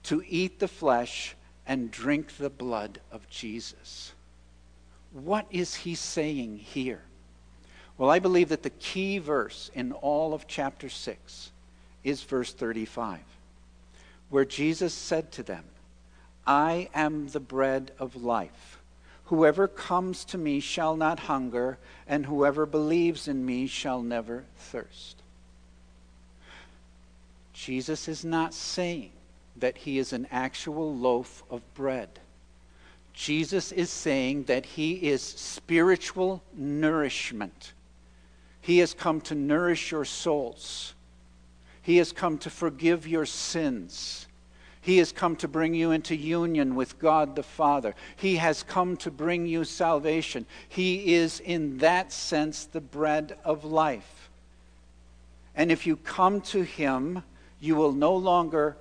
to 0.03 0.23
eat 0.27 0.59
the 0.59 0.67
flesh 0.67 1.35
and 1.67 1.91
drink 1.91 2.37
the 2.37 2.49
blood 2.49 2.99
of 3.11 3.29
Jesus? 3.29 4.13
What 5.11 5.45
is 5.51 5.75
he 5.75 5.95
saying 5.95 6.57
here? 6.57 7.01
Well, 7.97 8.09
I 8.09 8.19
believe 8.19 8.49
that 8.49 8.63
the 8.63 8.69
key 8.69 9.19
verse 9.19 9.69
in 9.75 9.91
all 9.91 10.33
of 10.33 10.47
chapter 10.47 10.89
6 10.89 11.51
is 12.03 12.23
verse 12.23 12.53
35, 12.53 13.19
where 14.29 14.45
Jesus 14.45 14.93
said 14.93 15.31
to 15.33 15.43
them, 15.43 15.63
I 16.47 16.89
am 16.95 17.27
the 17.27 17.39
bread 17.39 17.91
of 17.99 18.15
life. 18.15 18.79
Whoever 19.25 19.67
comes 19.67 20.25
to 20.25 20.37
me 20.37 20.59
shall 20.59 20.95
not 20.95 21.19
hunger, 21.19 21.77
and 22.07 22.25
whoever 22.25 22.65
believes 22.65 23.27
in 23.27 23.45
me 23.45 23.67
shall 23.67 24.01
never 24.01 24.45
thirst. 24.57 25.21
Jesus 27.53 28.07
is 28.07 28.25
not 28.25 28.53
saying 28.53 29.11
that 29.61 29.77
he 29.77 29.97
is 29.97 30.13
an 30.13 30.27
actual 30.31 30.95
loaf 30.95 31.43
of 31.49 31.61
bread. 31.73 32.09
Jesus 33.13 33.71
is 33.71 33.89
saying 33.89 34.43
that 34.43 34.65
he 34.65 34.93
is 34.93 35.21
spiritual 35.21 36.43
nourishment. 36.53 37.73
He 38.61 38.79
has 38.79 38.93
come 38.93 39.21
to 39.21 39.35
nourish 39.35 39.91
your 39.91 40.05
souls. 40.05 40.93
He 41.81 41.97
has 41.97 42.11
come 42.11 42.37
to 42.39 42.49
forgive 42.49 43.07
your 43.07 43.25
sins. 43.25 44.27
He 44.81 44.97
has 44.97 45.11
come 45.11 45.35
to 45.37 45.47
bring 45.47 45.73
you 45.73 45.91
into 45.91 46.15
union 46.15 46.75
with 46.75 46.97
God 46.99 47.35
the 47.35 47.43
Father. 47.43 47.93
He 48.15 48.37
has 48.37 48.63
come 48.63 48.97
to 48.97 49.11
bring 49.11 49.45
you 49.45 49.63
salvation. 49.63 50.45
He 50.69 51.13
is, 51.13 51.39
in 51.39 51.77
that 51.79 52.11
sense, 52.11 52.65
the 52.65 52.81
bread 52.81 53.37
of 53.43 53.63
life. 53.63 54.29
And 55.55 55.71
if 55.71 55.85
you 55.85 55.97
come 55.97 56.41
to 56.41 56.63
Him, 56.63 57.23
you 57.59 57.75
will 57.75 57.91
no 57.91 58.15
longer 58.15 58.77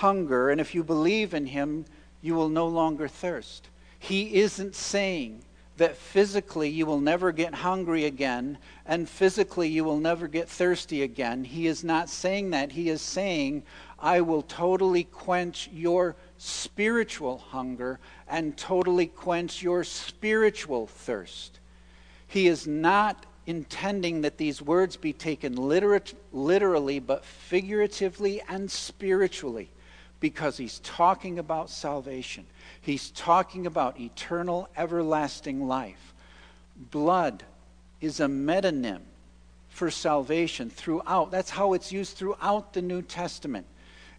hunger. 0.00 0.50
And 0.50 0.60
if 0.60 0.74
you 0.74 0.82
believe 0.82 1.34
in 1.34 1.46
Him, 1.46 1.84
you 2.20 2.34
will 2.34 2.48
no 2.48 2.66
longer 2.66 3.08
thirst. 3.08 3.68
He 3.98 4.36
isn't 4.40 4.74
saying 4.74 5.44
that 5.76 5.96
physically 5.96 6.68
you 6.68 6.84
will 6.84 7.00
never 7.00 7.32
get 7.32 7.54
hungry 7.54 8.04
again 8.04 8.58
and 8.84 9.08
physically 9.08 9.66
you 9.66 9.82
will 9.82 9.98
never 9.98 10.28
get 10.28 10.46
thirsty 10.46 11.02
again. 11.02 11.44
He 11.44 11.66
is 11.66 11.82
not 11.82 12.10
saying 12.10 12.50
that. 12.50 12.72
He 12.72 12.90
is 12.90 13.00
saying, 13.00 13.62
I 13.98 14.20
will 14.20 14.42
totally 14.42 15.04
quench 15.04 15.70
your 15.72 16.16
spiritual 16.36 17.38
hunger 17.38 17.98
and 18.28 18.56
totally 18.58 19.06
quench 19.06 19.62
your 19.62 19.84
spiritual 19.84 20.86
thirst. 20.86 21.60
He 22.26 22.46
is 22.46 22.66
not 22.66 23.24
intending 23.46 24.20
that 24.20 24.36
these 24.36 24.60
words 24.60 24.96
be 24.96 25.12
taken 25.14 25.56
literally, 25.56 26.98
but 26.98 27.24
figuratively 27.24 28.42
and 28.48 28.70
spiritually, 28.70 29.70
because 30.20 30.56
he's 30.56 30.78
talking 30.80 31.38
about 31.38 31.70
salvation. 31.70 32.46
He's 32.80 33.10
talking 33.10 33.66
about 33.66 33.98
eternal, 33.98 34.68
everlasting 34.76 35.66
life. 35.66 36.14
Blood 36.76 37.42
is 38.00 38.20
a 38.20 38.26
metonym 38.26 39.00
for 39.68 39.90
salvation 39.90 40.70
throughout. 40.70 41.30
That's 41.30 41.50
how 41.50 41.72
it's 41.72 41.90
used 41.90 42.16
throughout 42.16 42.72
the 42.74 42.82
New 42.82 43.02
Testament. 43.02 43.66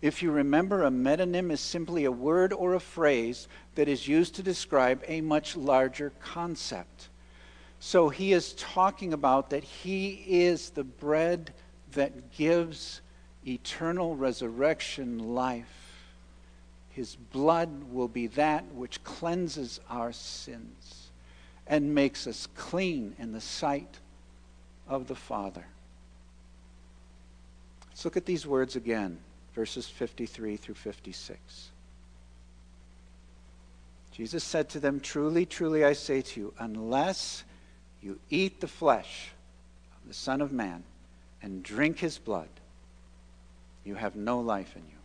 If 0.01 0.23
you 0.23 0.31
remember, 0.31 0.83
a 0.83 0.89
metonym 0.89 1.51
is 1.51 1.59
simply 1.59 2.05
a 2.05 2.11
word 2.11 2.53
or 2.53 2.73
a 2.73 2.79
phrase 2.79 3.47
that 3.75 3.87
is 3.87 4.07
used 4.07 4.35
to 4.35 4.43
describe 4.43 5.03
a 5.07 5.21
much 5.21 5.55
larger 5.55 6.11
concept. 6.19 7.09
So 7.79 8.09
he 8.09 8.33
is 8.33 8.53
talking 8.53 9.13
about 9.13 9.51
that 9.51 9.63
he 9.63 10.23
is 10.27 10.71
the 10.71 10.83
bread 10.83 11.53
that 11.93 12.31
gives 12.31 13.01
eternal 13.45 14.15
resurrection 14.15 15.35
life. 15.35 15.80
His 16.91 17.15
blood 17.15 17.69
will 17.91 18.07
be 18.07 18.27
that 18.27 18.65
which 18.73 19.03
cleanses 19.03 19.79
our 19.89 20.11
sins 20.11 21.09
and 21.65 21.95
makes 21.95 22.27
us 22.27 22.47
clean 22.55 23.15
in 23.17 23.31
the 23.31 23.41
sight 23.41 23.99
of 24.87 25.07
the 25.07 25.15
Father. 25.15 25.65
Let's 27.89 28.03
look 28.03 28.17
at 28.17 28.25
these 28.25 28.45
words 28.45 28.75
again, 28.75 29.19
verses 29.55 29.87
53 29.87 30.57
through 30.57 30.75
56. 30.75 31.69
Jesus 34.11 34.43
said 34.43 34.67
to 34.69 34.79
them, 34.79 34.99
Truly, 34.99 35.45
truly, 35.45 35.85
I 35.85 35.93
say 35.93 36.21
to 36.21 36.39
you, 36.39 36.53
unless 36.59 37.45
you 38.01 38.19
eat 38.29 38.59
the 38.59 38.67
flesh 38.67 39.31
of 40.01 40.09
the 40.09 40.13
Son 40.13 40.41
of 40.41 40.51
Man 40.51 40.83
and 41.41 41.63
drink 41.63 41.99
his 41.99 42.17
blood, 42.17 42.49
you 43.85 43.95
have 43.95 44.15
no 44.15 44.41
life 44.41 44.75
in 44.75 44.81
you. 44.81 45.00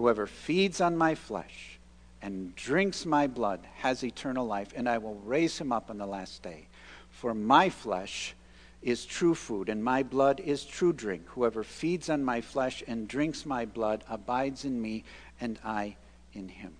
Whoever 0.00 0.26
feeds 0.26 0.80
on 0.80 0.96
my 0.96 1.14
flesh 1.14 1.78
and 2.22 2.56
drinks 2.56 3.04
my 3.04 3.26
blood 3.26 3.60
has 3.80 4.02
eternal 4.02 4.46
life, 4.46 4.68
and 4.74 4.88
I 4.88 4.96
will 4.96 5.16
raise 5.16 5.58
him 5.58 5.72
up 5.72 5.90
on 5.90 5.98
the 5.98 6.06
last 6.06 6.42
day. 6.42 6.68
For 7.10 7.34
my 7.34 7.68
flesh 7.68 8.34
is 8.80 9.04
true 9.04 9.34
food, 9.34 9.68
and 9.68 9.84
my 9.84 10.02
blood 10.02 10.40
is 10.40 10.64
true 10.64 10.94
drink. 10.94 11.26
Whoever 11.26 11.62
feeds 11.62 12.08
on 12.08 12.24
my 12.24 12.40
flesh 12.40 12.82
and 12.88 13.08
drinks 13.08 13.44
my 13.44 13.66
blood 13.66 14.02
abides 14.08 14.64
in 14.64 14.80
me, 14.80 15.04
and 15.38 15.58
I 15.62 15.96
in 16.32 16.48
him. 16.48 16.72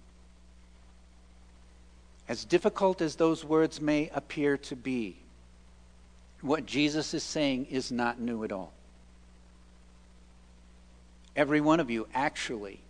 As 2.26 2.46
difficult 2.46 3.02
as 3.02 3.16
those 3.16 3.44
words 3.44 3.82
may 3.82 4.08
appear 4.14 4.56
to 4.56 4.74
be, 4.74 5.18
what 6.40 6.64
Jesus 6.64 7.12
is 7.12 7.22
saying 7.22 7.66
is 7.66 7.92
not 7.92 8.18
new 8.18 8.44
at 8.44 8.52
all. 8.52 8.72
Every 11.36 11.60
one 11.60 11.80
of 11.80 11.90
you 11.90 12.08
actually 12.14 12.80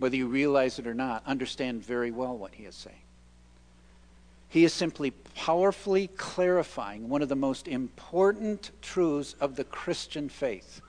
whether 0.00 0.16
you 0.16 0.26
realize 0.26 0.78
it 0.78 0.86
or 0.86 0.94
not, 0.94 1.22
understand 1.26 1.84
very 1.84 2.10
well 2.10 2.36
what 2.36 2.54
he 2.54 2.64
is 2.64 2.74
saying. 2.74 2.96
He 4.48 4.64
is 4.64 4.72
simply 4.72 5.12
powerfully 5.36 6.08
clarifying 6.16 7.08
one 7.08 7.22
of 7.22 7.28
the 7.28 7.36
most 7.36 7.68
important 7.68 8.70
truths 8.82 9.36
of 9.40 9.54
the 9.54 9.64
Christian 9.64 10.28
faith. 10.28 10.80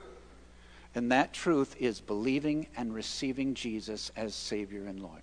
And 0.94 1.12
that 1.12 1.32
truth 1.32 1.76
is 1.78 2.00
believing 2.00 2.66
and 2.76 2.94
receiving 2.94 3.54
Jesus 3.54 4.10
as 4.16 4.34
Savior 4.34 4.86
and 4.86 5.00
Lord. 5.00 5.22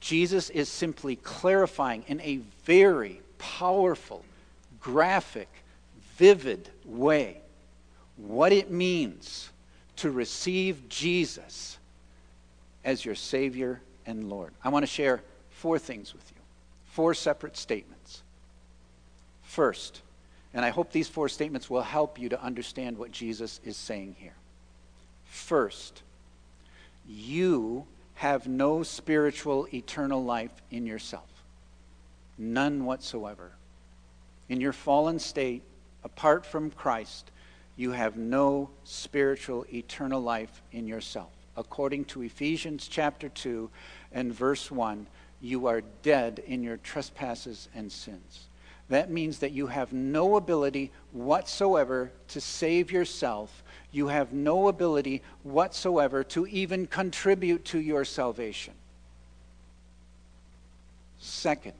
Jesus 0.00 0.50
is 0.50 0.68
simply 0.68 1.16
clarifying 1.16 2.04
in 2.08 2.20
a 2.20 2.40
very 2.64 3.22
powerful, 3.38 4.22
graphic, 4.80 5.48
vivid 6.16 6.68
way 6.84 7.40
what 8.16 8.52
it 8.52 8.70
means 8.70 9.48
to 9.96 10.10
receive 10.10 10.88
Jesus 10.88 11.78
as 12.84 13.04
your 13.04 13.14
Savior 13.14 13.80
and 14.06 14.28
Lord. 14.28 14.52
I 14.62 14.68
want 14.68 14.82
to 14.82 14.90
share 14.90 15.22
four 15.50 15.78
things 15.78 16.12
with 16.12 16.30
you, 16.34 16.42
four 16.86 17.14
separate 17.14 17.56
statements. 17.56 18.22
First, 19.42 20.02
and 20.52 20.64
I 20.64 20.70
hope 20.70 20.92
these 20.92 21.08
four 21.08 21.28
statements 21.28 21.70
will 21.70 21.82
help 21.82 22.18
you 22.18 22.28
to 22.28 22.42
understand 22.42 22.98
what 22.98 23.10
Jesus 23.10 23.60
is 23.64 23.76
saying 23.76 24.16
here. 24.18 24.34
First, 25.24 26.02
you 27.08 27.86
have 28.14 28.46
no 28.46 28.82
spiritual 28.82 29.66
eternal 29.72 30.22
life 30.22 30.52
in 30.70 30.86
yourself. 30.86 31.28
None 32.38 32.84
whatsoever. 32.84 33.52
In 34.48 34.60
your 34.60 34.72
fallen 34.72 35.18
state, 35.18 35.62
apart 36.04 36.44
from 36.44 36.70
Christ, 36.70 37.30
you 37.76 37.92
have 37.92 38.16
no 38.16 38.70
spiritual 38.84 39.66
eternal 39.72 40.20
life 40.20 40.62
in 40.70 40.86
yourself 40.86 41.30
according 41.56 42.04
to 42.06 42.22
Ephesians 42.22 42.88
chapter 42.88 43.28
2 43.28 43.70
and 44.12 44.32
verse 44.32 44.70
1, 44.70 45.06
you 45.40 45.66
are 45.66 45.82
dead 46.02 46.42
in 46.46 46.62
your 46.62 46.78
trespasses 46.78 47.68
and 47.74 47.90
sins. 47.90 48.46
That 48.88 49.10
means 49.10 49.38
that 49.38 49.52
you 49.52 49.66
have 49.68 49.92
no 49.92 50.36
ability 50.36 50.92
whatsoever 51.12 52.12
to 52.28 52.40
save 52.40 52.92
yourself. 52.92 53.62
You 53.92 54.08
have 54.08 54.32
no 54.32 54.68
ability 54.68 55.22
whatsoever 55.42 56.22
to 56.24 56.46
even 56.46 56.86
contribute 56.86 57.64
to 57.66 57.78
your 57.78 58.04
salvation. 58.04 58.74
Second, 61.18 61.72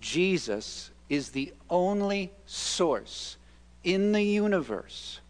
Jesus 0.00 0.90
is 1.08 1.30
the 1.30 1.52
only 1.68 2.30
source 2.46 3.36
in 3.82 4.12
the 4.12 4.22
universe 4.22 5.20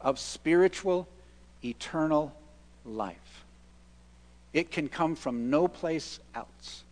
of 0.00 0.18
spiritual 0.18 1.08
eternal 1.64 2.34
life. 2.84 3.44
It 4.52 4.70
can 4.70 4.88
come 4.88 5.16
from 5.16 5.50
no 5.50 5.66
place 5.66 6.20
else. 6.34 6.84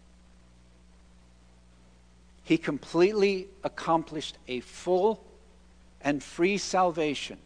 He 2.44 2.58
completely 2.58 3.48
accomplished 3.62 4.36
a 4.48 4.60
full 4.60 5.22
and 6.00 6.22
free 6.22 6.58
salvation 6.58 7.38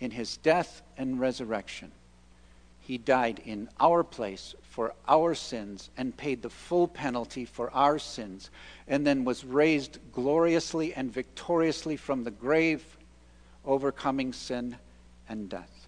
in 0.00 0.10
his 0.10 0.36
death 0.38 0.82
and 0.96 1.20
resurrection. 1.20 1.92
He 2.80 2.98
died 2.98 3.40
in 3.44 3.68
our 3.78 4.02
place 4.02 4.54
for 4.62 4.94
our 5.06 5.34
sins 5.34 5.90
and 5.96 6.16
paid 6.16 6.42
the 6.42 6.50
full 6.50 6.88
penalty 6.88 7.44
for 7.44 7.70
our 7.72 7.98
sins, 7.98 8.50
and 8.88 9.06
then 9.06 9.24
was 9.24 9.44
raised 9.44 9.98
gloriously 10.12 10.92
and 10.94 11.12
victoriously 11.12 11.96
from 11.96 12.24
the 12.24 12.30
grave, 12.32 12.84
overcoming 13.64 14.32
sin 14.32 14.76
and 15.28 15.48
death. 15.48 15.79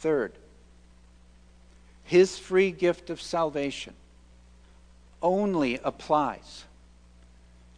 Third, 0.00 0.32
his 2.04 2.38
free 2.38 2.70
gift 2.70 3.10
of 3.10 3.20
salvation 3.20 3.94
only 5.20 5.78
applies 5.82 6.64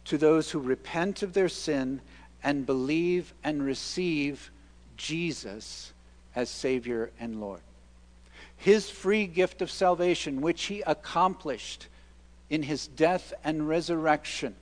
to 0.05 0.17
those 0.17 0.51
who 0.51 0.59
repent 0.59 1.23
of 1.23 1.33
their 1.33 1.49
sin 1.49 2.01
and 2.43 2.65
believe 2.65 3.33
and 3.43 3.63
receive 3.63 4.51
Jesus 4.97 5.93
as 6.35 6.49
Savior 6.49 7.11
and 7.19 7.41
Lord. 7.41 7.61
his 8.61 8.91
free 8.91 9.25
gift 9.25 9.63
of 9.63 9.71
salvation, 9.71 10.39
which 10.39 10.65
he 10.65 10.81
accomplished 10.81 11.87
in 12.49 12.61
his 12.61 12.87
death 12.87 13.33
and 13.43 13.67
resurrection, 13.67 14.55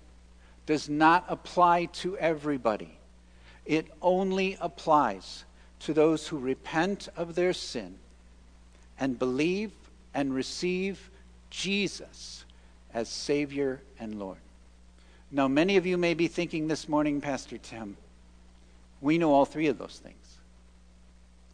does 0.65 0.87
not 0.87 1.25
apply 1.27 1.85
to 1.85 2.17
everybody. 2.17 2.97
It 3.65 3.87
only 4.01 4.57
applies 4.61 5.43
to 5.79 5.93
those 5.93 6.27
who 6.27 6.37
repent 6.37 7.07
of 7.15 7.35
their 7.35 7.53
sin 7.53 7.95
and 8.99 9.17
believe 9.17 9.71
and 10.13 10.33
receive 10.33 11.09
Jesus 11.49 12.43
as 12.93 13.07
Savior 13.07 13.81
and 13.99 14.19
Lord. 14.19 14.37
Now, 15.31 15.47
many 15.47 15.77
of 15.77 15.85
you 15.85 15.97
may 15.97 16.13
be 16.13 16.27
thinking 16.27 16.67
this 16.67 16.89
morning, 16.89 17.21
Pastor 17.21 17.57
Tim, 17.57 17.95
we 19.01 19.17
know 19.17 19.31
all 19.31 19.45
three 19.45 19.67
of 19.67 19.77
those 19.77 19.99
things. 20.03 20.15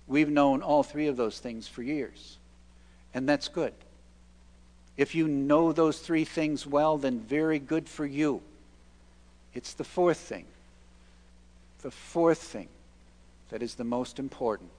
We've 0.08 0.30
known 0.30 0.62
all 0.62 0.84
three 0.84 1.08
of 1.08 1.18
those 1.18 1.40
things 1.40 1.68
for 1.68 1.84
years, 1.84 2.38
and 3.14 3.28
that's 3.28 3.48
good. 3.48 3.74
If 4.98 5.14
you 5.14 5.28
know 5.28 5.74
those 5.74 6.00
three 6.00 6.26
things 6.26 6.66
well, 6.66 6.98
then 6.98 7.20
very 7.20 7.60
good 7.60 7.90
for 7.90 8.06
you. 8.06 8.42
It's 9.54 9.74
the 9.74 9.84
fourth 9.84 10.18
thing. 10.18 10.46
The 11.82 11.92
fourth 11.92 12.40
thing 12.40 12.70
that 13.50 13.62
is 13.62 13.76
the 13.76 13.84
most 13.84 14.20
important. 14.20 14.70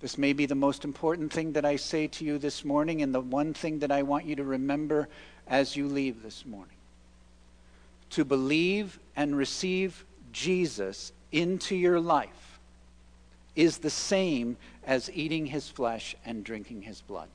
This 0.00 0.16
may 0.16 0.32
be 0.32 0.46
the 0.46 0.54
most 0.54 0.84
important 0.84 1.32
thing 1.32 1.52
that 1.52 1.64
I 1.64 1.76
say 1.76 2.06
to 2.06 2.24
you 2.24 2.38
this 2.38 2.64
morning, 2.64 3.02
and 3.02 3.14
the 3.14 3.20
one 3.20 3.52
thing 3.52 3.80
that 3.80 3.90
I 3.90 4.02
want 4.02 4.26
you 4.26 4.36
to 4.36 4.44
remember 4.44 5.08
as 5.46 5.76
you 5.76 5.88
leave 5.88 6.22
this 6.22 6.46
morning. 6.46 6.76
To 8.10 8.24
believe 8.24 8.98
and 9.16 9.36
receive 9.36 10.04
Jesus 10.32 11.12
into 11.32 11.74
your 11.74 12.00
life 12.00 12.60
is 13.56 13.78
the 13.78 13.90
same 13.90 14.56
as 14.86 15.10
eating 15.12 15.46
his 15.46 15.68
flesh 15.68 16.14
and 16.24 16.44
drinking 16.44 16.82
his 16.82 17.00
blood. 17.00 17.28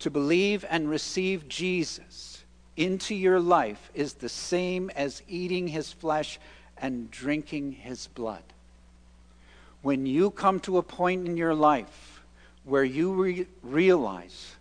To 0.00 0.10
believe 0.10 0.64
and 0.68 0.88
receive 0.88 1.48
Jesus 1.48 2.42
into 2.76 3.14
your 3.14 3.38
life 3.38 3.90
is 3.94 4.14
the 4.14 4.28
same 4.28 4.90
as 4.96 5.22
eating 5.28 5.68
his 5.68 5.92
flesh 5.92 6.40
and 6.82 7.10
drinking 7.10 7.72
his 7.72 8.08
blood 8.08 8.42
when 9.82 10.06
you 10.06 10.30
come 10.30 10.60
to 10.60 10.78
a 10.78 10.82
point 10.82 11.26
in 11.26 11.36
your 11.36 11.54
life 11.54 12.22
where 12.64 12.84
you 12.84 13.12
re- 13.12 13.46
realize 13.62 14.56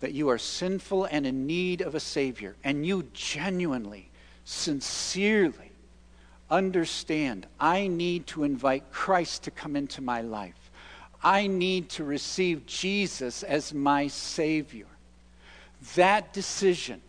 that 0.00 0.12
you 0.12 0.28
are 0.28 0.38
sinful 0.38 1.04
and 1.06 1.26
in 1.26 1.46
need 1.46 1.80
of 1.80 1.94
a 1.94 2.00
Savior, 2.00 2.56
and 2.62 2.84
you 2.84 3.08
genuinely, 3.14 4.10
sincerely 4.44 5.70
understand, 6.50 7.46
I 7.58 7.86
need 7.86 8.26
to 8.28 8.44
invite 8.44 8.92
Christ 8.92 9.44
to 9.44 9.50
come 9.50 9.76
into 9.76 10.02
my 10.02 10.20
life. 10.20 10.70
I 11.22 11.46
need 11.46 11.88
to 11.90 12.04
receive 12.04 12.66
Jesus 12.66 13.42
as 13.44 13.72
my 13.72 14.08
Savior. 14.08 14.86
That 15.94 16.32
decision 16.34 17.00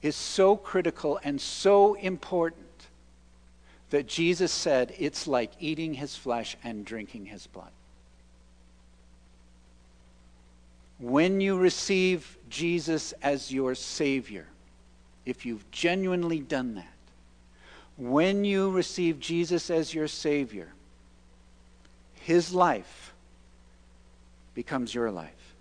is 0.00 0.14
so 0.14 0.56
critical 0.56 1.18
and 1.24 1.40
so 1.40 1.94
important 1.94 2.69
that 3.90 4.06
Jesus 4.06 4.52
said 4.52 4.94
it's 4.98 5.26
like 5.26 5.52
eating 5.60 5.94
his 5.94 6.16
flesh 6.16 6.56
and 6.64 6.84
drinking 6.84 7.26
his 7.26 7.46
blood. 7.46 7.70
When 10.98 11.40
you 11.40 11.58
receive 11.58 12.36
Jesus 12.48 13.12
as 13.22 13.52
your 13.52 13.74
Savior, 13.74 14.46
if 15.24 15.46
you've 15.46 15.70
genuinely 15.70 16.40
done 16.40 16.74
that, 16.74 16.86
when 18.00 18.44
you 18.46 18.70
receive 18.70 19.20
Jesus 19.20 19.68
as 19.68 19.92
your 19.92 20.08
Savior, 20.08 20.72
His 22.22 22.54
life 22.54 23.12
becomes 24.54 24.94
your 24.94 25.10
life. 25.10 25.54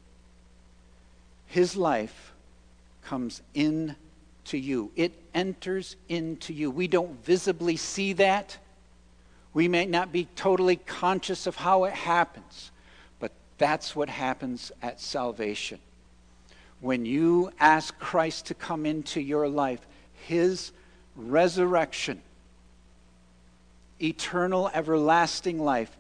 His 1.48 1.76
life 1.76 2.32
comes 3.04 3.42
in 3.54 3.98
to 4.50 4.58
you. 4.58 4.92
It 4.96 5.14
enters 5.34 5.96
into 6.08 6.54
you. 6.54 6.72
We 6.72 6.88
don't 6.88 7.24
visibly 7.24 7.78
see 7.78 8.14
that. 8.14 8.58
We 9.54 9.68
may 9.68 9.86
not 9.86 10.12
be 10.12 10.28
totally 10.36 10.76
conscious 10.76 11.48
of 11.48 11.56
how 11.56 11.86
it 11.86 11.94
happens, 11.94 12.72
but 13.20 13.32
that's 13.58 13.96
what 13.96 14.10
happens 14.10 14.72
at 14.82 15.00
salvation. 15.00 15.80
When 16.82 17.06
you 17.06 17.52
ask 17.60 17.98
Christ 18.00 18.48
to 18.48 18.54
come 18.54 18.86
into 18.86 19.22
your 19.22 19.48
life, 19.48 19.86
his 20.28 20.72
resurrection, 21.16 22.22
eternal, 24.02 24.70
everlasting 24.74 25.60
life, 25.60 25.96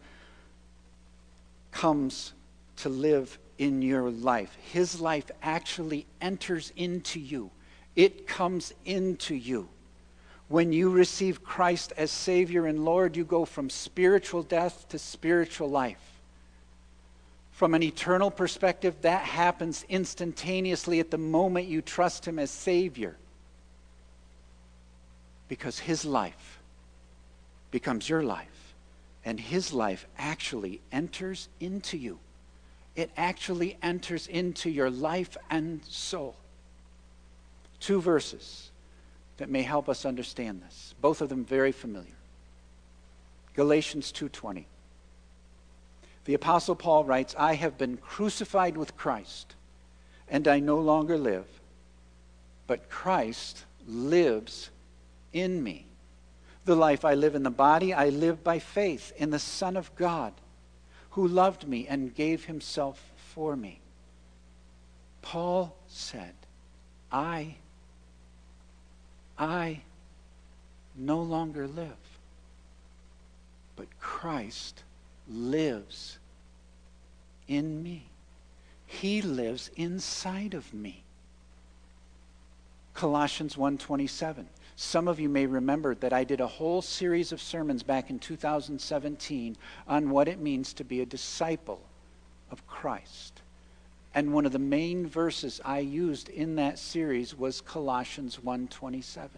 comes 1.72 2.34
to 2.78 2.90
live 2.90 3.38
in 3.58 3.82
your 3.82 4.10
life. 4.10 4.56
His 4.72 5.00
life 5.00 5.30
actually 5.44 6.06
enters 6.22 6.72
into 6.76 7.20
you 7.20 7.52
it 8.00 8.26
comes 8.28 8.74
into 8.86 9.36
you. 9.36 9.68
When 10.48 10.72
you 10.72 10.90
receive 10.90 11.44
Christ 11.44 11.92
as 11.98 12.12
Savior 12.12 12.66
and 12.66 12.86
Lord, 12.86 13.18
you 13.18 13.26
go 13.26 13.44
from 13.44 13.70
spiritual 13.70 14.42
death 14.42 14.88
to 14.90 14.98
spiritual 14.98 15.70
life. 15.70 16.22
From 17.52 17.74
an 17.74 17.84
eternal 17.84 18.32
perspective, 18.32 18.96
that 19.02 19.24
happens 19.24 19.84
instantaneously 19.90 21.02
at 21.02 21.12
the 21.12 21.18
moment 21.18 21.68
you 21.68 21.82
trust 21.82 22.26
Him 22.26 22.40
as 22.40 22.52
Savior. 22.52 23.18
Because 25.50 25.80
His 25.80 26.06
life 26.06 26.62
becomes 27.70 28.08
your 28.08 28.24
life, 28.24 28.74
and 29.26 29.38
His 29.38 29.74
life 29.74 30.08
actually 30.18 30.80
enters 30.94 31.50
into 31.60 31.98
you. 31.98 32.18
It 32.96 33.12
actually 33.18 33.78
enters 33.84 34.26
into 34.26 34.70
your 34.70 34.90
life 34.90 35.36
and 35.50 35.84
soul 35.84 36.38
two 37.80 38.02
verses 38.02 38.72
that 39.38 39.50
may 39.50 39.64
help 39.64 39.88
us 39.88 40.06
understand 40.06 40.62
this. 40.62 40.94
Both 41.02 41.22
of 41.22 41.30
them 41.30 41.46
very 41.46 41.72
familiar. 41.72 42.18
Galatians 43.54 44.12
2:20. 44.12 44.68
The 46.26 46.34
apostle 46.34 46.76
Paul 46.76 47.06
writes, 47.06 47.36
"I 47.38 47.56
have 47.56 47.78
been 47.78 47.98
crucified 47.98 48.78
with 48.78 48.96
Christ, 48.96 49.56
and 50.28 50.48
I 50.48 50.60
no 50.60 50.78
longer 50.78 51.18
live, 51.18 51.48
but 52.68 52.90
Christ 52.90 53.66
lives 53.88 54.70
in 55.34 55.64
me. 55.64 55.88
The 56.66 56.76
life 56.76 57.04
I 57.04 57.16
live 57.16 57.34
in 57.34 57.44
the 57.44 57.50
body, 57.50 57.94
I 57.94 58.10
live 58.10 58.44
by 58.44 58.60
faith 58.60 59.12
in 59.16 59.32
the 59.32 59.40
Son 59.40 59.76
of 59.76 59.96
God, 59.96 60.34
who 61.12 61.28
loved 61.28 61.68
me 61.68 61.88
and 61.88 62.14
gave 62.14 62.46
himself 62.46 63.12
for 63.16 63.56
me." 63.56 63.80
Paul 65.22 65.76
said, 65.88 66.36
"I 67.12 67.56
I 69.40 69.82
no 70.96 71.22
longer 71.22 71.66
live, 71.66 71.96
but 73.78 73.88
Christ 74.02 74.84
lives 75.30 76.18
in 77.48 77.82
me. 77.82 78.04
He 78.86 79.22
lives 79.22 79.72
inside 79.78 80.54
of 80.54 80.74
me. 80.74 81.04
Colossians 82.94 83.56
1:27. 83.56 84.48
Some 84.76 85.08
of 85.08 85.22
you 85.22 85.30
may 85.30 85.46
remember 85.46 85.96
that 85.96 86.12
I 86.12 86.26
did 86.26 86.42
a 86.42 86.48
whole 86.48 86.82
series 86.82 87.32
of 87.32 87.42
sermons 87.42 87.82
back 87.82 88.10
in 88.10 88.20
2017 88.20 89.56
on 89.88 90.10
what 90.10 90.28
it 90.28 90.40
means 90.40 90.74
to 90.74 90.84
be 90.84 91.00
a 91.00 91.06
disciple 91.06 91.82
of 92.52 92.66
Christ. 92.68 93.42
And 94.14 94.34
one 94.34 94.46
of 94.46 94.52
the 94.52 94.60
main 94.60 95.06
verses 95.06 95.62
I 95.64 95.80
used 95.80 96.30
in 96.30 96.56
that 96.56 96.80
series 96.80 97.36
was 97.36 97.62
Colossians 97.62 98.38
1:27. 98.38 99.30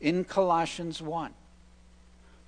In 0.00 0.24
Colossians 0.24 1.00
1, 1.00 1.32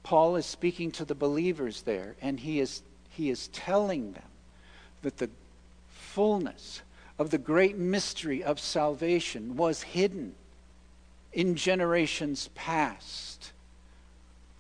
Paul 0.03 0.37
is 0.37 0.47
speaking 0.47 0.91
to 0.93 1.05
the 1.05 1.15
believers 1.15 1.83
there 1.83 2.17
and 2.21 2.41
he 2.41 2.61
is 2.61 2.83
he 3.11 3.31
is 3.31 3.49
telling 3.49 4.13
them 4.13 4.31
that 5.03 5.19
the 5.19 5.31
fullness 5.91 6.83
of 7.19 7.31
the 7.31 7.39
great 7.39 7.77
mystery 7.77 8.43
of 8.43 8.59
salvation 8.59 9.57
was 9.57 9.83
hidden 9.83 10.35
in 11.33 11.55
generations 11.55 12.49
past 12.55 13.53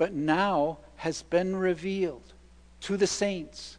but 0.02 0.12
now 0.12 0.78
has 0.96 1.22
been 1.22 1.54
revealed 1.54 2.32
to 2.80 2.96
the 2.96 3.06
saints. 3.06 3.78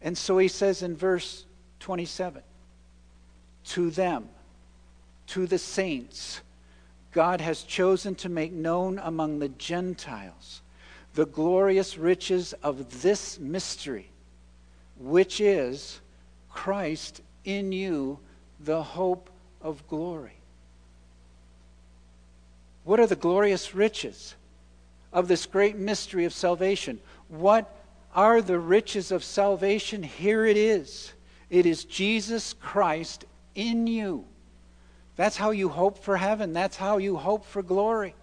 And 0.00 0.16
so 0.16 0.38
he 0.38 0.48
says 0.48 0.82
in 0.82 0.96
verse 0.96 1.45
27. 1.86 2.42
To 3.66 3.90
them, 3.92 4.28
to 5.28 5.46
the 5.46 5.56
saints, 5.56 6.40
God 7.12 7.40
has 7.40 7.62
chosen 7.62 8.16
to 8.16 8.28
make 8.28 8.50
known 8.50 8.98
among 8.98 9.38
the 9.38 9.50
Gentiles 9.50 10.62
the 11.14 11.26
glorious 11.26 11.96
riches 11.96 12.54
of 12.54 13.02
this 13.02 13.38
mystery, 13.38 14.10
which 14.98 15.40
is 15.40 16.00
Christ 16.50 17.20
in 17.44 17.70
you, 17.70 18.18
the 18.58 18.82
hope 18.82 19.30
of 19.62 19.86
glory. 19.86 20.38
What 22.82 22.98
are 22.98 23.06
the 23.06 23.14
glorious 23.14 23.76
riches 23.76 24.34
of 25.12 25.28
this 25.28 25.46
great 25.46 25.76
mystery 25.76 26.24
of 26.24 26.32
salvation? 26.32 26.98
What 27.28 27.72
are 28.12 28.42
the 28.42 28.58
riches 28.58 29.12
of 29.12 29.22
salvation? 29.22 30.02
Here 30.02 30.46
it 30.46 30.56
is. 30.56 31.12
It 31.50 31.66
is 31.66 31.84
Jesus 31.84 32.52
Christ 32.54 33.24
in 33.54 33.86
you. 33.86 34.24
That's 35.16 35.36
how 35.36 35.50
you 35.50 35.68
hope 35.68 35.98
for 35.98 36.16
heaven. 36.16 36.52
That's 36.52 36.76
how 36.76 36.98
you 36.98 37.16
hope 37.16 37.44
for 37.44 37.62
glory. 37.62 38.14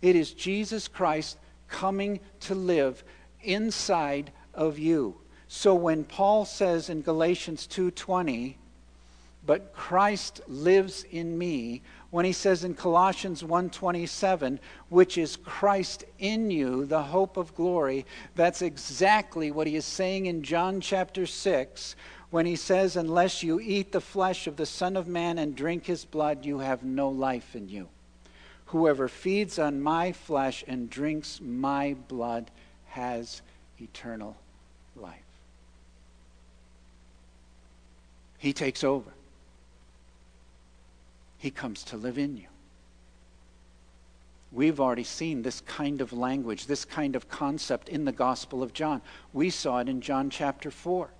It 0.00 0.16
is 0.16 0.32
Jesus 0.32 0.88
Christ 0.88 1.36
coming 1.68 2.20
to 2.40 2.54
live 2.54 3.04
inside 3.42 4.32
of 4.54 4.78
you. 4.78 5.16
So 5.48 5.74
when 5.74 6.04
Paul 6.04 6.44
says 6.44 6.88
in 6.88 7.02
Galatians 7.02 7.66
2:20, 7.66 8.56
but 9.44 9.72
Christ 9.72 10.42
lives 10.46 11.04
in 11.04 11.38
me, 11.38 11.80
when 12.10 12.24
he 12.24 12.32
says 12.32 12.64
in 12.64 12.74
Colossians 12.74 13.42
1:27, 13.42 14.60
which 14.90 15.16
is 15.16 15.36
Christ 15.36 16.04
in 16.18 16.50
you, 16.50 16.84
the 16.84 17.02
hope 17.02 17.36
of 17.36 17.54
glory, 17.54 18.04
that's 18.34 18.60
exactly 18.60 19.50
what 19.50 19.66
he 19.66 19.76
is 19.76 19.86
saying 19.86 20.26
in 20.26 20.42
John 20.42 20.80
chapter 20.80 21.26
6 21.26 21.96
when 22.30 22.46
he 22.46 22.56
says 22.56 22.96
unless 22.96 23.42
you 23.42 23.60
eat 23.60 23.92
the 23.92 24.00
flesh 24.00 24.46
of 24.46 24.56
the 24.56 24.66
son 24.66 24.96
of 24.96 25.08
man 25.08 25.38
and 25.38 25.56
drink 25.56 25.86
his 25.86 26.04
blood 26.04 26.44
you 26.44 26.58
have 26.58 26.82
no 26.82 27.08
life 27.08 27.54
in 27.56 27.68
you. 27.68 27.88
Whoever 28.66 29.08
feeds 29.08 29.58
on 29.58 29.80
my 29.80 30.12
flesh 30.12 30.62
and 30.68 30.90
drinks 30.90 31.40
my 31.40 31.96
blood 32.06 32.50
has 32.88 33.40
eternal 33.80 34.36
life. 34.94 35.14
He 38.36 38.52
takes 38.52 38.84
over. 38.84 39.10
He 41.38 41.50
comes 41.50 41.82
to 41.84 41.96
live 41.96 42.18
in 42.18 42.36
you. 42.36 42.46
We've 44.50 44.80
already 44.80 45.04
seen 45.04 45.42
this 45.42 45.60
kind 45.62 46.00
of 46.00 46.12
language, 46.12 46.66
this 46.66 46.84
kind 46.84 47.16
of 47.16 47.28
concept 47.28 47.88
in 47.88 48.04
the 48.04 48.12
Gospel 48.12 48.62
of 48.62 48.72
John. 48.72 49.02
We 49.32 49.50
saw 49.50 49.78
it 49.78 49.88
in 49.88 50.00
John 50.00 50.30
chapter 50.30 50.70
4. 50.70 51.10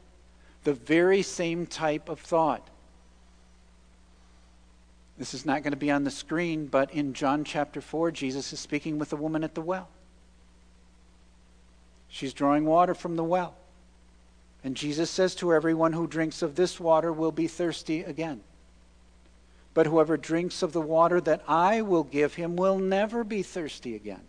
The 0.69 0.75
very 0.75 1.23
same 1.23 1.65
type 1.65 2.11
of 2.11 2.21
thought. 2.21 2.69
This 5.17 5.33
is 5.33 5.47
not 5.47 5.63
going 5.63 5.71
to 5.71 5.79
be 5.79 5.91
on 5.91 6.05
the 6.05 6.11
screen, 6.11 6.67
but 6.67 6.93
in 6.93 7.15
John 7.15 7.43
chapter 7.43 7.81
4, 7.81 8.11
Jesus 8.11 8.53
is 8.53 8.61
speaking 8.61 8.99
with 8.99 9.09
the 9.09 9.17
woman 9.17 9.45
at 9.45 9.55
the 9.55 9.63
well. 9.63 9.89
She's 12.11 12.35
drawing 12.35 12.67
water 12.67 12.93
from 12.93 13.17
the 13.17 13.25
well. 13.25 13.55
And 14.63 14.77
Jesus 14.77 15.09
says 15.11 15.35
to 15.37 15.49
her, 15.49 15.57
Everyone 15.57 15.95
who 15.95 16.07
drinks 16.07 16.43
of 16.43 16.55
this 16.55 16.79
water 16.79 17.15
will 17.15 17.33
be 17.33 17.47
thirsty 17.47 18.03
again. 18.03 18.43
But 19.73 19.87
whoever 19.87 20.19
drinks 20.19 20.63
of 20.63 20.75
the 20.75 20.83
water 20.83 21.19
that 21.23 21.41
I 21.49 21.81
will 21.81 22.05
give 22.05 22.35
him 22.35 22.57
will 22.57 22.79
never 22.79 23.25
be 23.25 23.43
thirsty 23.43 23.97
again. 23.97 24.21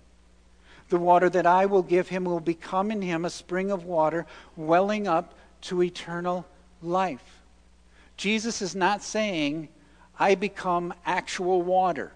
The 0.87 0.99
water 0.99 1.29
that 1.31 1.45
I 1.45 1.65
will 1.65 1.83
give 1.83 2.07
him 2.07 2.23
will 2.23 2.39
become 2.39 2.91
in 2.91 3.01
him 3.01 3.25
a 3.25 3.29
spring 3.29 3.71
of 3.71 3.83
water 3.83 4.25
welling 4.55 5.05
up 5.05 5.33
to 5.61 5.83
eternal 5.83 6.45
life. 6.81 7.41
Jesus 8.17 8.61
is 8.61 8.75
not 8.75 9.01
saying, 9.01 9.69
I 10.17 10.35
become 10.35 10.93
actual 11.05 11.61
water. 11.61 12.11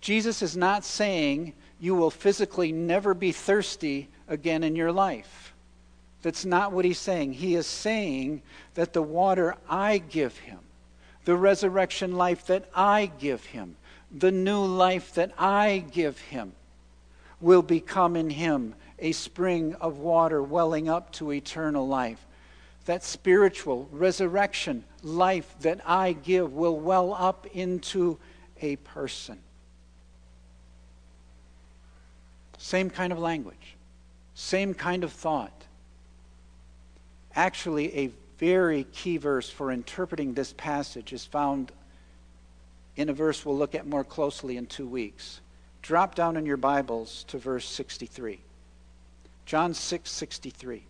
Jesus 0.00 0.42
is 0.42 0.56
not 0.56 0.84
saying 0.84 1.54
you 1.80 1.94
will 1.94 2.10
physically 2.10 2.72
never 2.72 3.14
be 3.14 3.32
thirsty 3.32 4.08
again 4.28 4.62
in 4.62 4.76
your 4.76 4.92
life. 4.92 5.54
That's 6.22 6.44
not 6.44 6.72
what 6.72 6.84
he's 6.84 6.98
saying. 6.98 7.34
He 7.34 7.54
is 7.54 7.66
saying 7.66 8.42
that 8.74 8.92
the 8.92 9.02
water 9.02 9.56
I 9.68 9.98
give 9.98 10.36
him, 10.38 10.58
the 11.24 11.36
resurrection 11.36 12.16
life 12.16 12.46
that 12.46 12.68
I 12.74 13.10
give 13.18 13.44
him, 13.44 13.76
the 14.10 14.32
new 14.32 14.64
life 14.64 15.14
that 15.14 15.32
I 15.38 15.84
give 15.90 16.18
him, 16.18 16.52
will 17.44 17.62
become 17.62 18.16
in 18.16 18.30
him 18.30 18.74
a 18.98 19.12
spring 19.12 19.74
of 19.74 19.98
water 19.98 20.42
welling 20.42 20.88
up 20.88 21.12
to 21.12 21.30
eternal 21.30 21.86
life. 21.86 22.24
That 22.86 23.04
spiritual 23.04 23.86
resurrection 23.92 24.82
life 25.02 25.54
that 25.60 25.80
I 25.86 26.14
give 26.14 26.54
will 26.54 26.78
well 26.80 27.12
up 27.12 27.46
into 27.52 28.18
a 28.62 28.76
person. 28.76 29.38
Same 32.56 32.88
kind 32.88 33.12
of 33.12 33.18
language, 33.18 33.76
same 34.34 34.72
kind 34.72 35.04
of 35.04 35.12
thought. 35.12 35.66
Actually, 37.34 37.94
a 37.94 38.10
very 38.38 38.84
key 38.84 39.18
verse 39.18 39.50
for 39.50 39.70
interpreting 39.70 40.32
this 40.32 40.54
passage 40.54 41.12
is 41.12 41.26
found 41.26 41.72
in 42.96 43.10
a 43.10 43.12
verse 43.12 43.44
we'll 43.44 43.58
look 43.58 43.74
at 43.74 43.86
more 43.86 44.04
closely 44.04 44.56
in 44.56 44.64
two 44.64 44.86
weeks. 44.86 45.40
Drop 45.84 46.14
down 46.14 46.38
in 46.38 46.46
your 46.46 46.56
Bibles 46.56 47.24
to 47.24 47.36
verse 47.36 47.68
63. 47.68 48.40
John 49.44 49.74
6 49.74 50.10
63. 50.10 50.82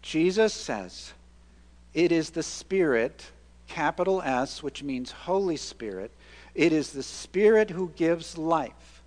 Jesus 0.00 0.54
says, 0.54 1.12
It 1.92 2.12
is 2.12 2.30
the 2.30 2.44
Spirit, 2.44 3.26
capital 3.66 4.22
S, 4.22 4.62
which 4.62 4.84
means 4.84 5.10
Holy 5.10 5.56
Spirit. 5.56 6.12
It 6.54 6.72
is 6.72 6.92
the 6.92 7.02
Spirit 7.02 7.70
who 7.70 7.88
gives 7.96 8.38
life. 8.38 9.02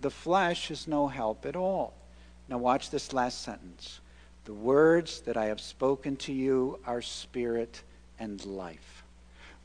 The 0.00 0.10
flesh 0.10 0.70
is 0.70 0.88
no 0.88 1.08
help 1.08 1.44
at 1.44 1.54
all. 1.54 1.92
Now, 2.48 2.56
watch 2.56 2.88
this 2.88 3.12
last 3.12 3.42
sentence. 3.42 4.00
The 4.46 4.54
words 4.54 5.20
that 5.26 5.36
I 5.36 5.44
have 5.44 5.60
spoken 5.60 6.16
to 6.16 6.32
you 6.32 6.78
are 6.86 7.02
spirit 7.02 7.82
and 8.18 8.42
life. 8.46 8.97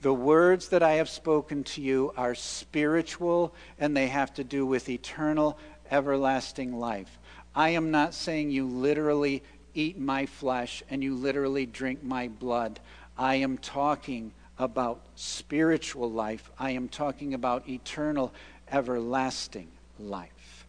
The 0.03 0.13
words 0.13 0.67
that 0.67 0.83
I 0.83 0.95
have 0.95 1.07
spoken 1.07 1.63
to 1.63 1.81
you 1.81 2.13
are 2.17 2.35
spiritual 2.35 3.55
and 3.79 3.95
they 3.95 4.07
have 4.07 4.33
to 4.33 4.43
do 4.43 4.65
with 4.65 4.89
eternal, 4.89 5.57
everlasting 5.89 6.77
life. 6.77 7.17
I 7.55 7.69
am 7.69 7.89
not 7.89 8.13
saying 8.13 8.51
you 8.51 8.67
literally 8.67 9.43
eat 9.73 9.97
my 9.97 10.25
flesh 10.25 10.83
and 10.89 11.01
you 11.01 11.15
literally 11.15 11.65
drink 11.65 12.03
my 12.03 12.27
blood. 12.27 12.81
I 13.17 13.35
am 13.35 13.57
talking 13.57 14.33
about 14.59 14.99
spiritual 15.15 16.11
life. 16.11 16.51
I 16.59 16.71
am 16.71 16.89
talking 16.89 17.33
about 17.33 17.69
eternal, 17.69 18.33
everlasting 18.69 19.69
life. 19.97 20.65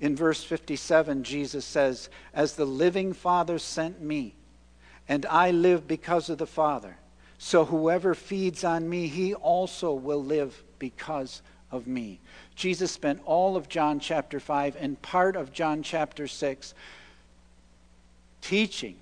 In 0.00 0.16
verse 0.16 0.42
57, 0.42 1.22
Jesus 1.22 1.64
says, 1.64 2.08
As 2.34 2.54
the 2.54 2.64
living 2.64 3.12
Father 3.12 3.60
sent 3.60 4.02
me, 4.02 4.34
and 5.08 5.24
I 5.26 5.52
live 5.52 5.86
because 5.86 6.28
of 6.28 6.38
the 6.38 6.48
Father, 6.48 6.96
so 7.38 7.64
whoever 7.64 8.14
feeds 8.14 8.64
on 8.64 8.88
me, 8.88 9.06
he 9.06 9.32
also 9.32 9.92
will 9.92 10.22
live 10.22 10.62
because 10.78 11.40
of 11.70 11.86
me. 11.86 12.20
Jesus 12.56 12.90
spent 12.90 13.20
all 13.24 13.56
of 13.56 13.68
John 13.68 14.00
chapter 14.00 14.40
5 14.40 14.76
and 14.78 15.00
part 15.00 15.36
of 15.36 15.52
John 15.52 15.82
chapter 15.82 16.26
6 16.26 16.74
teaching 18.40 18.96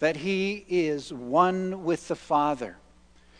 that 0.00 0.16
he 0.16 0.64
is 0.68 1.12
one 1.12 1.84
with 1.84 2.08
the 2.08 2.16
Father. 2.16 2.76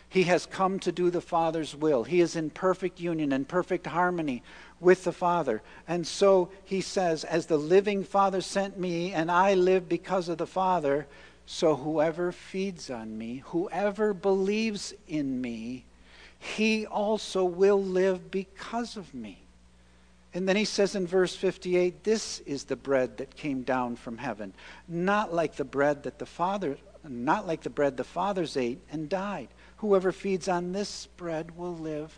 He 0.08 0.24
has 0.24 0.44
come 0.44 0.78
to 0.80 0.92
do 0.92 1.10
the 1.10 1.20
Father's 1.20 1.74
will. 1.76 2.04
He 2.04 2.20
is 2.20 2.36
in 2.36 2.50
perfect 2.50 3.00
union 3.00 3.32
and 3.32 3.46
perfect 3.46 3.86
harmony 3.86 4.42
with 4.80 5.04
the 5.04 5.12
Father. 5.12 5.62
And 5.86 6.06
so 6.06 6.50
he 6.64 6.80
says, 6.80 7.24
As 7.24 7.46
the 7.46 7.56
living 7.56 8.02
Father 8.02 8.40
sent 8.40 8.78
me, 8.78 9.12
and 9.12 9.30
I 9.30 9.54
live 9.54 9.88
because 9.88 10.28
of 10.28 10.38
the 10.38 10.46
Father, 10.46 11.06
so 11.52 11.74
whoever 11.74 12.30
feeds 12.30 12.90
on 12.90 13.18
me, 13.18 13.42
whoever 13.46 14.14
believes 14.14 14.94
in 15.08 15.40
me, 15.40 15.84
he 16.38 16.86
also 16.86 17.44
will 17.44 17.82
live 17.82 18.30
because 18.30 18.96
of 18.96 19.12
me. 19.12 19.42
And 20.32 20.48
then 20.48 20.54
he 20.54 20.64
says 20.64 20.94
in 20.94 21.08
verse 21.08 21.34
58 21.34 22.04
this 22.04 22.38
is 22.46 22.62
the 22.62 22.76
bread 22.76 23.16
that 23.16 23.34
came 23.34 23.62
down 23.62 23.96
from 23.96 24.16
heaven, 24.16 24.54
not 24.86 25.34
like 25.34 25.56
the 25.56 25.64
bread 25.64 26.04
that 26.04 26.20
the 26.20 26.24
Father 26.24 26.78
not 27.02 27.48
like 27.48 27.62
the 27.62 27.70
bread 27.70 27.96
the 27.96 28.04
fathers 28.04 28.56
ate 28.56 28.78
and 28.92 29.08
died. 29.08 29.48
Whoever 29.78 30.12
feeds 30.12 30.46
on 30.46 30.70
this 30.70 31.06
bread 31.16 31.56
will 31.56 31.76
live 31.76 32.16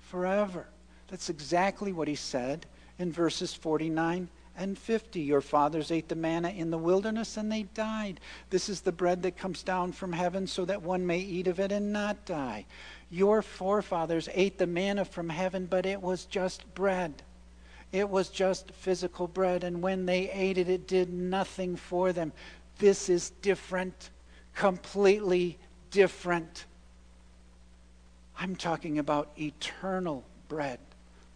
forever. 0.00 0.66
That's 1.08 1.30
exactly 1.30 1.94
what 1.94 2.08
he 2.08 2.14
said 2.14 2.66
in 2.98 3.10
verses 3.10 3.54
49 3.54 4.28
and 4.56 4.78
50. 4.78 5.20
Your 5.20 5.40
fathers 5.40 5.90
ate 5.90 6.08
the 6.08 6.14
manna 6.14 6.50
in 6.50 6.70
the 6.70 6.78
wilderness 6.78 7.36
and 7.36 7.50
they 7.50 7.64
died. 7.74 8.20
This 8.50 8.68
is 8.68 8.80
the 8.80 8.92
bread 8.92 9.22
that 9.22 9.36
comes 9.36 9.62
down 9.62 9.92
from 9.92 10.12
heaven 10.12 10.46
so 10.46 10.64
that 10.64 10.82
one 10.82 11.06
may 11.06 11.18
eat 11.18 11.46
of 11.46 11.60
it 11.60 11.72
and 11.72 11.92
not 11.92 12.24
die. 12.24 12.66
Your 13.10 13.42
forefathers 13.42 14.28
ate 14.32 14.58
the 14.58 14.66
manna 14.66 15.04
from 15.04 15.28
heaven, 15.28 15.66
but 15.66 15.86
it 15.86 16.00
was 16.00 16.24
just 16.24 16.74
bread. 16.74 17.22
It 17.92 18.08
was 18.08 18.28
just 18.28 18.72
physical 18.72 19.28
bread, 19.28 19.62
and 19.62 19.80
when 19.80 20.06
they 20.06 20.28
ate 20.30 20.58
it, 20.58 20.68
it 20.68 20.88
did 20.88 21.12
nothing 21.12 21.76
for 21.76 22.12
them. 22.12 22.32
This 22.78 23.08
is 23.08 23.30
different, 23.42 24.10
completely 24.54 25.56
different. 25.92 26.64
I'm 28.38 28.56
talking 28.56 28.98
about 28.98 29.30
eternal 29.38 30.24
bread 30.48 30.80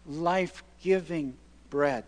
life 0.05 0.63
giving 0.81 1.35
bread. 1.69 2.03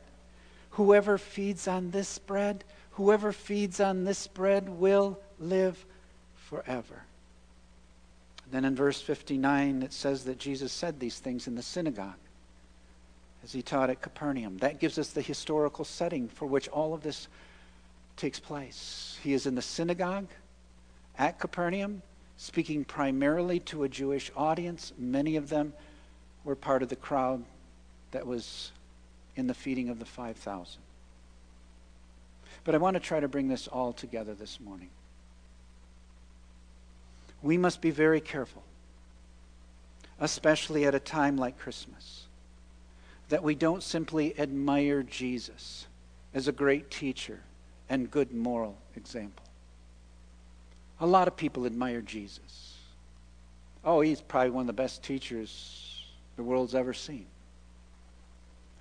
Whoever 0.73 1.17
feeds 1.17 1.67
on 1.67 1.91
this 1.91 2.19
bread, 2.19 2.63
whoever 2.91 3.31
feeds 3.31 3.79
on 3.79 4.03
this 4.03 4.27
bread 4.27 4.69
will 4.69 5.19
live 5.39 5.83
forever. 6.35 7.03
Then 8.51 8.65
in 8.65 8.75
verse 8.75 9.01
59, 9.01 9.83
it 9.83 9.93
says 9.93 10.25
that 10.25 10.37
Jesus 10.37 10.71
said 10.71 10.99
these 10.99 11.19
things 11.19 11.47
in 11.47 11.55
the 11.55 11.61
synagogue. 11.61 12.15
as 13.43 13.51
he 13.51 13.61
taught 13.61 13.89
at 13.89 14.01
Capernaum. 14.01 14.57
That 14.59 14.79
gives 14.79 14.97
us 14.97 15.09
the 15.09 15.21
historical 15.21 15.83
setting 15.83 16.29
for 16.29 16.45
which 16.45 16.69
all 16.69 16.93
of 16.93 17.03
this 17.03 17.27
takes 18.15 18.39
place. 18.39 19.19
He 19.21 19.33
is 19.33 19.45
in 19.45 19.55
the 19.55 19.61
synagogue 19.61 20.27
at 21.17 21.39
Capernaum, 21.39 22.01
speaking 22.37 22.85
primarily 22.85 23.59
to 23.59 23.83
a 23.83 23.89
Jewish 23.89 24.31
audience. 24.35 24.93
Many 24.97 25.35
of 25.35 25.49
them 25.49 25.73
were 26.45 26.55
part 26.55 26.83
of 26.83 26.89
the 26.89 26.95
crowd 26.95 27.43
that 28.11 28.25
was 28.25 28.71
in 29.35 29.47
the 29.47 29.53
feeding 29.53 29.89
of 29.89 29.99
the 29.99 30.05
5,000. 30.05 30.81
But 32.63 32.75
I 32.75 32.77
want 32.77 32.95
to 32.95 32.99
try 32.99 33.19
to 33.19 33.27
bring 33.27 33.47
this 33.47 33.67
all 33.67 33.93
together 33.93 34.33
this 34.33 34.59
morning. 34.59 34.89
We 37.41 37.57
must 37.57 37.81
be 37.81 37.91
very 37.91 38.21
careful, 38.21 38.63
especially 40.19 40.85
at 40.85 40.95
a 40.95 40.99
time 40.99 41.35
like 41.35 41.59
Christmas, 41.59 42.25
that 43.29 43.43
we 43.43 43.55
don't 43.55 43.83
simply 43.83 44.37
admire 44.39 45.03
Jesus 45.03 45.87
as 46.33 46.47
a 46.47 46.53
great 46.53 46.89
teacher 46.89 47.41
and 47.89 48.09
good 48.09 48.33
moral 48.33 48.77
example. 48.95 49.45
A 51.01 51.05
lot 51.05 51.27
of 51.27 51.35
people 51.35 51.65
admire 51.65 52.01
Jesus. 52.01 52.77
Oh, 53.83 53.99
he's 53.99 54.21
probably 54.21 54.51
one 54.51 54.61
of 54.61 54.67
the 54.67 54.73
best 54.73 55.03
teachers 55.03 56.05
the 56.37 56.43
world's 56.43 56.75
ever 56.75 56.93
seen. 56.93 57.25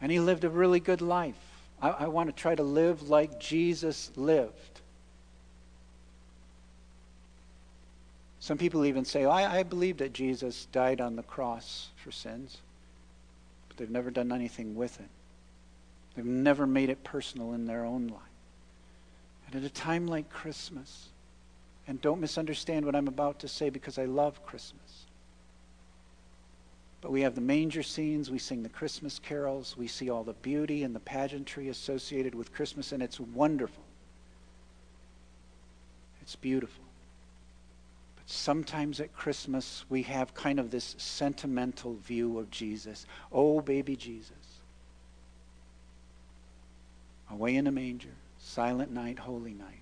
And 0.02 0.12
he 0.12 0.20
lived 0.20 0.44
a 0.44 0.50
really 0.50 0.80
good 0.80 1.00
life. 1.00 1.38
I, 1.80 1.90
I 1.90 2.06
want 2.08 2.28
to 2.28 2.34
try 2.34 2.54
to 2.54 2.62
live 2.62 3.08
like 3.08 3.40
Jesus 3.40 4.10
lived. 4.16 4.80
Some 8.40 8.58
people 8.58 8.84
even 8.84 9.04
say, 9.04 9.24
oh, 9.24 9.30
I, 9.30 9.60
I 9.60 9.62
believe 9.62 9.98
that 9.98 10.12
Jesus 10.12 10.66
died 10.72 11.00
on 11.00 11.14
the 11.14 11.22
cross 11.22 11.88
for 11.96 12.10
sins, 12.10 12.58
but 13.68 13.76
they've 13.76 13.88
never 13.88 14.10
done 14.10 14.32
anything 14.32 14.74
with 14.74 14.98
it. 14.98 15.08
They've 16.16 16.24
never 16.24 16.66
made 16.66 16.90
it 16.90 17.04
personal 17.04 17.52
in 17.52 17.66
their 17.66 17.84
own 17.84 18.08
life. 18.08 18.20
And 19.46 19.54
at 19.54 19.70
a 19.70 19.72
time 19.72 20.08
like 20.08 20.28
Christmas, 20.28 21.08
and 21.86 22.00
don't 22.00 22.20
misunderstand 22.20 22.84
what 22.84 22.96
I'm 22.96 23.08
about 23.08 23.38
to 23.40 23.48
say 23.48 23.70
because 23.70 23.98
I 23.98 24.06
love 24.06 24.44
Christmas. 24.44 25.06
But 27.02 27.10
we 27.10 27.22
have 27.22 27.34
the 27.34 27.40
manger 27.40 27.82
scenes, 27.82 28.30
we 28.30 28.38
sing 28.38 28.62
the 28.62 28.68
Christmas 28.68 29.18
carols, 29.18 29.76
we 29.76 29.88
see 29.88 30.08
all 30.08 30.22
the 30.22 30.34
beauty 30.34 30.84
and 30.84 30.94
the 30.94 31.00
pageantry 31.00 31.68
associated 31.68 32.32
with 32.32 32.54
Christmas, 32.54 32.92
and 32.92 33.02
it's 33.02 33.18
wonderful. 33.18 33.82
It's 36.22 36.36
beautiful. 36.36 36.84
But 38.14 38.30
sometimes 38.30 39.00
at 39.00 39.12
Christmas, 39.12 39.84
we 39.88 40.02
have 40.04 40.32
kind 40.34 40.60
of 40.60 40.70
this 40.70 40.94
sentimental 40.96 41.94
view 41.94 42.38
of 42.38 42.48
Jesus. 42.52 43.04
Oh, 43.32 43.60
baby 43.60 43.96
Jesus. 43.96 44.30
Away 47.32 47.56
in 47.56 47.66
a 47.66 47.72
manger, 47.72 48.14
silent 48.38 48.92
night, 48.92 49.18
holy 49.18 49.54
night. 49.54 49.80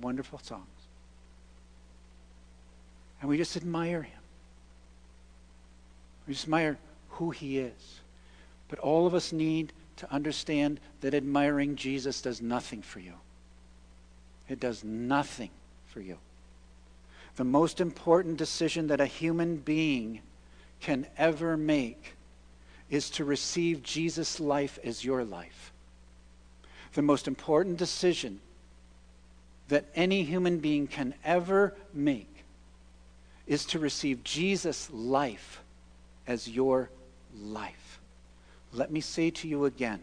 Wonderful 0.00 0.38
songs. 0.38 0.66
And 3.20 3.28
we 3.28 3.36
just 3.36 3.56
admire 3.56 4.02
him. 4.02 4.19
We 6.30 6.36
admire 6.36 6.78
who 7.08 7.30
he 7.30 7.58
is. 7.58 7.98
But 8.68 8.78
all 8.78 9.04
of 9.04 9.14
us 9.14 9.32
need 9.32 9.72
to 9.96 10.12
understand 10.12 10.78
that 11.00 11.12
admiring 11.12 11.74
Jesus 11.74 12.22
does 12.22 12.40
nothing 12.40 12.82
for 12.82 13.00
you. 13.00 13.14
It 14.48 14.60
does 14.60 14.84
nothing 14.84 15.50
for 15.88 16.00
you. 16.00 16.18
The 17.34 17.42
most 17.42 17.80
important 17.80 18.36
decision 18.36 18.86
that 18.86 19.00
a 19.00 19.06
human 19.06 19.56
being 19.56 20.20
can 20.78 21.08
ever 21.18 21.56
make 21.56 22.14
is 22.90 23.10
to 23.10 23.24
receive 23.24 23.82
Jesus' 23.82 24.38
life 24.38 24.78
as 24.84 25.04
your 25.04 25.24
life. 25.24 25.72
The 26.92 27.02
most 27.02 27.26
important 27.26 27.76
decision 27.76 28.38
that 29.66 29.86
any 29.96 30.22
human 30.22 30.60
being 30.60 30.86
can 30.86 31.12
ever 31.24 31.74
make 31.92 32.44
is 33.48 33.64
to 33.64 33.80
receive 33.80 34.22
Jesus' 34.22 34.88
life 34.92 35.60
as 36.30 36.48
your 36.48 36.88
life. 37.42 37.98
Let 38.72 38.92
me 38.92 39.00
say 39.00 39.30
to 39.30 39.48
you 39.48 39.64
again 39.64 40.00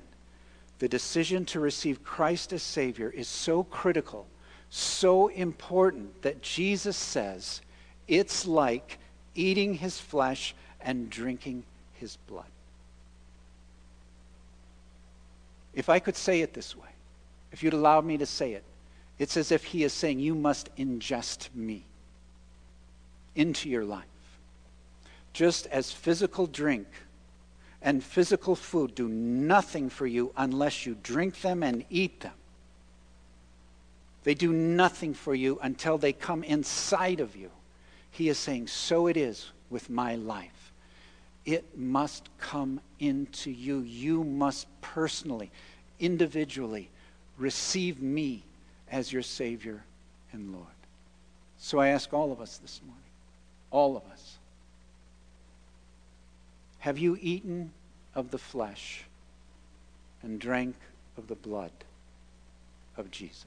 the 0.79 0.89
decision 0.89 1.45
to 1.45 1.59
receive 1.61 2.03
Christ 2.03 2.51
as 2.51 2.61
Savior 2.61 3.09
is 3.09 3.29
so 3.29 3.63
critical, 3.63 4.27
so 4.69 5.29
important 5.29 6.21
that 6.23 6.41
Jesus 6.41 6.97
says 6.97 7.61
it's 8.09 8.45
like 8.45 8.99
eating 9.35 9.75
his 9.75 10.01
flesh 10.01 10.53
and 10.81 11.09
drinking 11.09 11.63
his 11.93 12.17
blood. 12.27 12.51
If 15.73 15.87
I 15.87 15.99
could 15.99 16.17
say 16.17 16.41
it 16.41 16.53
this 16.53 16.75
way, 16.75 16.89
if 17.53 17.63
you'd 17.63 17.73
allow 17.73 18.01
me 18.01 18.17
to 18.17 18.25
say 18.25 18.51
it, 18.51 18.63
it's 19.17 19.37
as 19.37 19.53
if 19.53 19.63
he 19.63 19.85
is 19.85 19.93
saying, 19.93 20.19
You 20.19 20.35
must 20.35 20.75
ingest 20.75 21.47
me 21.55 21.85
into 23.33 23.69
your 23.69 23.85
life. 23.85 24.16
Just 25.37 25.67
as 25.67 25.91
physical 25.91 26.47
drink 26.47 26.87
and 27.83 28.03
physical 28.03 28.55
food 28.55 28.95
do 28.95 29.07
nothing 29.07 29.87
for 29.87 30.07
you 30.07 30.31
unless 30.35 30.87
you 30.87 30.97
drink 31.03 31.41
them 31.41 31.61
and 31.61 31.85
eat 31.91 32.21
them. 32.21 32.33
They 34.23 34.33
do 34.33 34.51
nothing 34.51 35.13
for 35.13 35.35
you 35.35 35.59
until 35.61 35.99
they 35.99 36.11
come 36.11 36.43
inside 36.43 37.19
of 37.19 37.35
you. 37.35 37.51
He 38.09 38.29
is 38.29 38.39
saying, 38.39 38.65
So 38.65 39.05
it 39.05 39.15
is 39.15 39.51
with 39.69 39.91
my 39.91 40.15
life. 40.15 40.71
It 41.45 41.77
must 41.77 42.29
come 42.39 42.81
into 42.99 43.51
you. 43.51 43.81
You 43.81 44.23
must 44.23 44.65
personally, 44.81 45.51
individually 45.99 46.89
receive 47.37 48.01
me 48.01 48.41
as 48.91 49.13
your 49.13 49.21
Savior 49.21 49.83
and 50.33 50.51
Lord. 50.51 50.65
So 51.59 51.77
I 51.77 51.89
ask 51.89 52.11
all 52.11 52.31
of 52.31 52.41
us 52.41 52.57
this 52.57 52.81
morning 52.83 53.03
all 53.69 53.95
of 53.95 54.03
us. 54.11 54.36
Have 56.79 56.97
you 56.97 57.17
eaten 57.21 57.71
of 58.15 58.31
the 58.31 58.37
flesh 58.37 59.03
and 60.21 60.39
drank 60.39 60.75
of 61.17 61.27
the 61.27 61.35
blood 61.35 61.71
of 62.95 63.11
Jesus? 63.11 63.45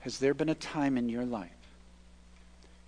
Has 0.00 0.18
there 0.18 0.34
been 0.34 0.48
a 0.48 0.54
time 0.54 0.96
in 0.96 1.08
your 1.08 1.24
life 1.24 1.50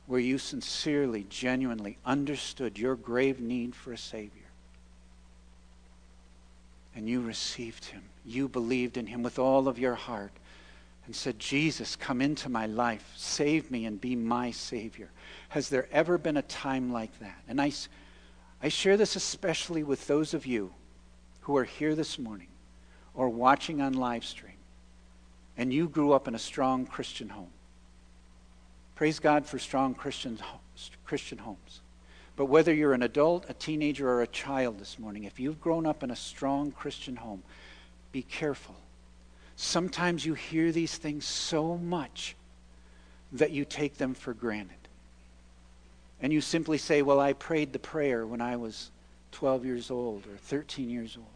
where 0.07 0.21
you 0.21 0.39
sincerely, 0.39 1.27
genuinely 1.29 1.99
understood 2.07 2.79
your 2.79 2.95
grave 2.95 3.41
need 3.41 3.75
for 3.75 3.93
a 3.93 3.99
Savior? 3.99 4.43
And 6.95 7.09
you 7.09 7.21
received 7.21 7.87
him. 7.87 8.03
You 8.25 8.49
believed 8.49 8.97
in 8.97 9.07
him 9.07 9.23
with 9.23 9.39
all 9.39 9.69
of 9.69 9.79
your 9.79 9.95
heart 9.95 10.33
and 11.07 11.17
said, 11.17 11.39
Jesus, 11.39 11.97
come 11.97 12.21
into 12.21 12.49
my 12.49 12.67
life, 12.67 13.13
save 13.17 13.71
me, 13.71 13.87
and 13.87 14.01
be 14.01 14.15
my 14.15 14.51
Savior. 14.51 15.09
Has 15.49 15.69
there 15.69 15.89
ever 15.91 16.19
been 16.19 16.37
a 16.37 16.43
time 16.43 16.93
like 16.93 17.19
that? 17.21 17.39
And 17.49 17.61
I, 17.61 17.73
I 18.63 18.69
share 18.69 18.97
this 18.97 19.17
especially 19.17 19.83
with 19.83 20.07
those 20.07 20.35
of 20.35 20.47
you 20.47 20.73
who 21.41 21.57
are 21.57 21.65
here 21.65 21.95
this 21.95 22.19
morning 22.19 22.49
or 23.15 23.29
watching 23.29 23.81
on 23.81 23.95
live 23.95 24.25
stream, 24.25 24.57
and 25.57 25.73
you 25.73 25.89
grew 25.89 26.13
up 26.13 26.29
in 26.29 26.35
a 26.35 26.39
strong 26.39 26.87
Christian 26.87 27.29
home. 27.29 27.51
Praise 28.95 29.19
God 29.19 29.47
for 29.47 29.59
strong 29.59 29.95
Christian, 29.95 30.39
Christian 31.05 31.39
homes. 31.39 31.81
But 32.37 32.47
whether 32.47 32.73
you're 32.73 32.95
an 32.95 33.03
adult, 33.03 33.47
a 33.49 33.55
teenager, 33.55 34.09
or 34.09 34.23
a 34.23 34.27
child 34.27 34.79
this 34.79 34.99
morning, 34.99 35.25
if 35.25 35.41
you've 35.41 35.61
grown 35.61 35.87
up 35.87 36.03
in 36.03 36.11
a 36.11 36.17
strong 36.17 36.71
Christian 36.71 37.17
home, 37.17 37.43
be 38.13 38.23
careful 38.23 38.77
Sometimes 39.61 40.25
you 40.25 40.35
hear 40.35 40.71
these 40.71 40.97
things 40.97 41.25
so 41.25 41.77
much 41.77 42.37
that 43.33 43.51
you 43.51 43.65
take 43.65 43.99
them 43.99 44.15
for 44.15 44.33
granted. 44.33 44.88
And 46.21 46.33
you 46.33 46.41
simply 46.41 46.79
say, 46.79 47.03
Well, 47.03 47.21
I 47.21 47.33
prayed 47.33 47.73
the 47.73 47.79
prayer 47.79 48.27
when 48.27 48.41
I 48.41 48.57
was 48.57 48.91
12 49.33 49.65
years 49.65 49.91
old 49.91 50.27
or 50.27 50.37
13 50.37 50.91
years 50.91 51.17
old. 51.17 51.27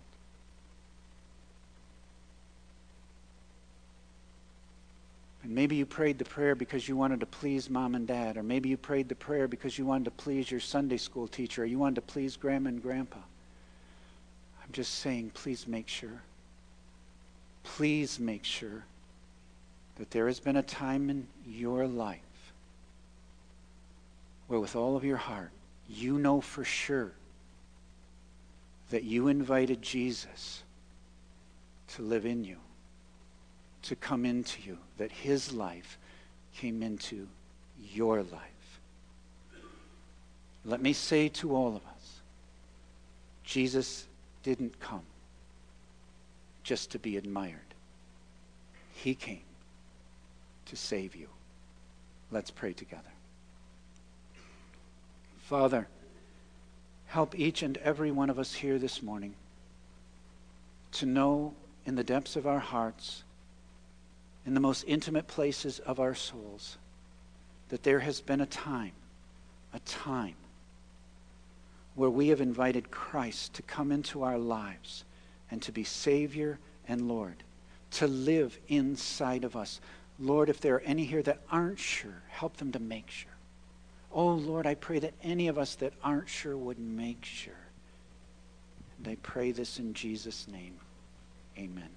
And 5.45 5.55
maybe 5.55 5.75
you 5.75 5.87
prayed 5.87 6.19
the 6.19 6.25
prayer 6.25 6.55
because 6.55 6.89
you 6.89 6.97
wanted 6.97 7.21
to 7.21 7.27
please 7.27 7.69
mom 7.69 7.97
and 7.97 8.07
dad, 8.07 8.37
or 8.37 8.45
maybe 8.45 8.69
you 8.69 8.77
prayed 8.77 9.09
the 9.09 9.15
prayer 9.17 9.49
because 9.49 9.77
you 9.77 9.85
wanted 9.85 10.05
to 10.05 10.13
please 10.13 10.51
your 10.51 10.61
Sunday 10.61 10.99
school 10.99 11.27
teacher, 11.27 11.63
or 11.63 11.67
you 11.67 11.81
wanted 11.81 11.97
to 11.97 12.03
please 12.03 12.37
grandma 12.37 12.69
and 12.69 12.81
grandpa. 12.81 13.19
I'm 13.19 14.73
just 14.73 14.97
saying, 15.01 15.33
please 15.35 15.67
make 15.67 15.89
sure 15.89 16.23
please 17.63 18.19
make 18.19 18.45
sure 18.45 18.85
that 19.97 20.11
there 20.11 20.27
has 20.27 20.41
been 20.41 20.57
a 20.57 20.63
time 20.63 21.11
in 21.11 21.27
your 21.47 21.87
life 21.87 22.21
where, 24.53 24.61
with 24.61 24.77
all 24.77 24.99
of 24.99 25.03
your 25.03 25.17
heart, 25.17 25.51
you 25.89 26.19
know 26.19 26.43
for 26.43 26.63
sure 26.63 27.11
that 28.91 29.03
you 29.03 29.29
invited 29.29 29.81
Jesus 29.81 30.63
to 31.95 32.03
live 32.03 32.27
in 32.27 32.45
you, 32.45 32.59
to 33.81 33.97
come 33.97 34.27
into 34.27 34.61
you, 34.61 34.77
that 34.99 35.11
his 35.11 35.55
life 35.55 35.97
came 36.55 36.83
into 36.83 37.27
your 37.95 38.19
life. 38.19 38.81
Let 40.67 40.83
me 40.83 40.93
say 40.93 41.31
to 41.31 41.57
all 41.57 41.69
of 41.69 41.87
us 41.87 42.21
Jesus 43.45 44.07
didn't 44.43 44.79
come 44.81 45.07
just 46.63 46.91
to 46.91 46.99
be 46.99 47.17
admired. 47.17 47.57
He 48.97 49.15
came 49.15 49.45
to 50.67 50.77
save 50.77 51.17
you. 51.17 51.29
Let's 52.31 52.51
pray 52.51 52.75
together. 52.75 53.12
Father, 55.43 55.89
help 57.07 57.39
each 57.39 57.63
and 57.63 57.77
every 57.79 58.11
one 58.11 58.31
of 58.31 58.39
us 58.39 58.55
here 58.55 58.79
this 58.79 59.03
morning 59.03 59.35
to 60.93 61.07
know 61.07 61.55
in 61.85 61.95
the 61.95 62.05
depths 62.05 62.37
of 62.37 62.47
our 62.47 62.61
hearts, 62.61 63.25
in 64.47 64.55
the 64.55 64.61
most 64.61 64.85
intimate 64.87 65.27
places 65.27 65.79
of 65.81 65.99
our 66.01 66.15
souls, 66.15 66.79
that 67.69 67.83
there 67.83 68.01
has 68.01 68.21
been 68.21 68.41
a 68.41 68.47
time, 68.47 68.93
a 69.75 69.81
time 69.81 70.37
where 71.95 72.11
we 72.11 72.29
have 72.29 72.41
invited 72.41 72.91
Christ 72.91 73.55
to 73.55 73.63
come 73.63 73.93
into 73.93 74.23
our 74.23 74.39
lives 74.39 75.05
and 75.51 75.61
to 75.63 75.73
be 75.73 75.85
Savior 75.85 76.59
and 76.89 77.09
Lord, 77.09 77.43
to 77.93 78.07
live 78.07 78.59
inside 78.69 79.45
of 79.45 79.57
us. 79.57 79.81
Lord, 80.19 80.49
if 80.49 80.61
there 80.61 80.77
are 80.77 80.81
any 80.81 81.05
here 81.05 81.23
that 81.23 81.41
aren't 81.51 81.79
sure, 81.79 82.23
help 82.29 82.57
them 82.57 82.73
to 82.73 82.79
make 82.79 83.11
sure. 83.11 83.32
Oh, 84.15 84.35
Lord, 84.35 84.67
I 84.67 84.75
pray 84.75 84.99
that 84.99 85.15
any 85.23 85.49
of 85.49 85.59
us 85.59 85.75
that 85.77 85.93
aren't 86.05 86.29
sure 86.29 86.57
would 86.57 86.79
make 86.79 87.25
sure. 87.25 87.55
And 88.99 89.09
I 89.09 89.17
pray 89.23 89.53
this 89.53 89.79
in 89.79 89.95
Jesus' 89.95 90.47
name. 90.49 90.75
Amen. 91.59 91.89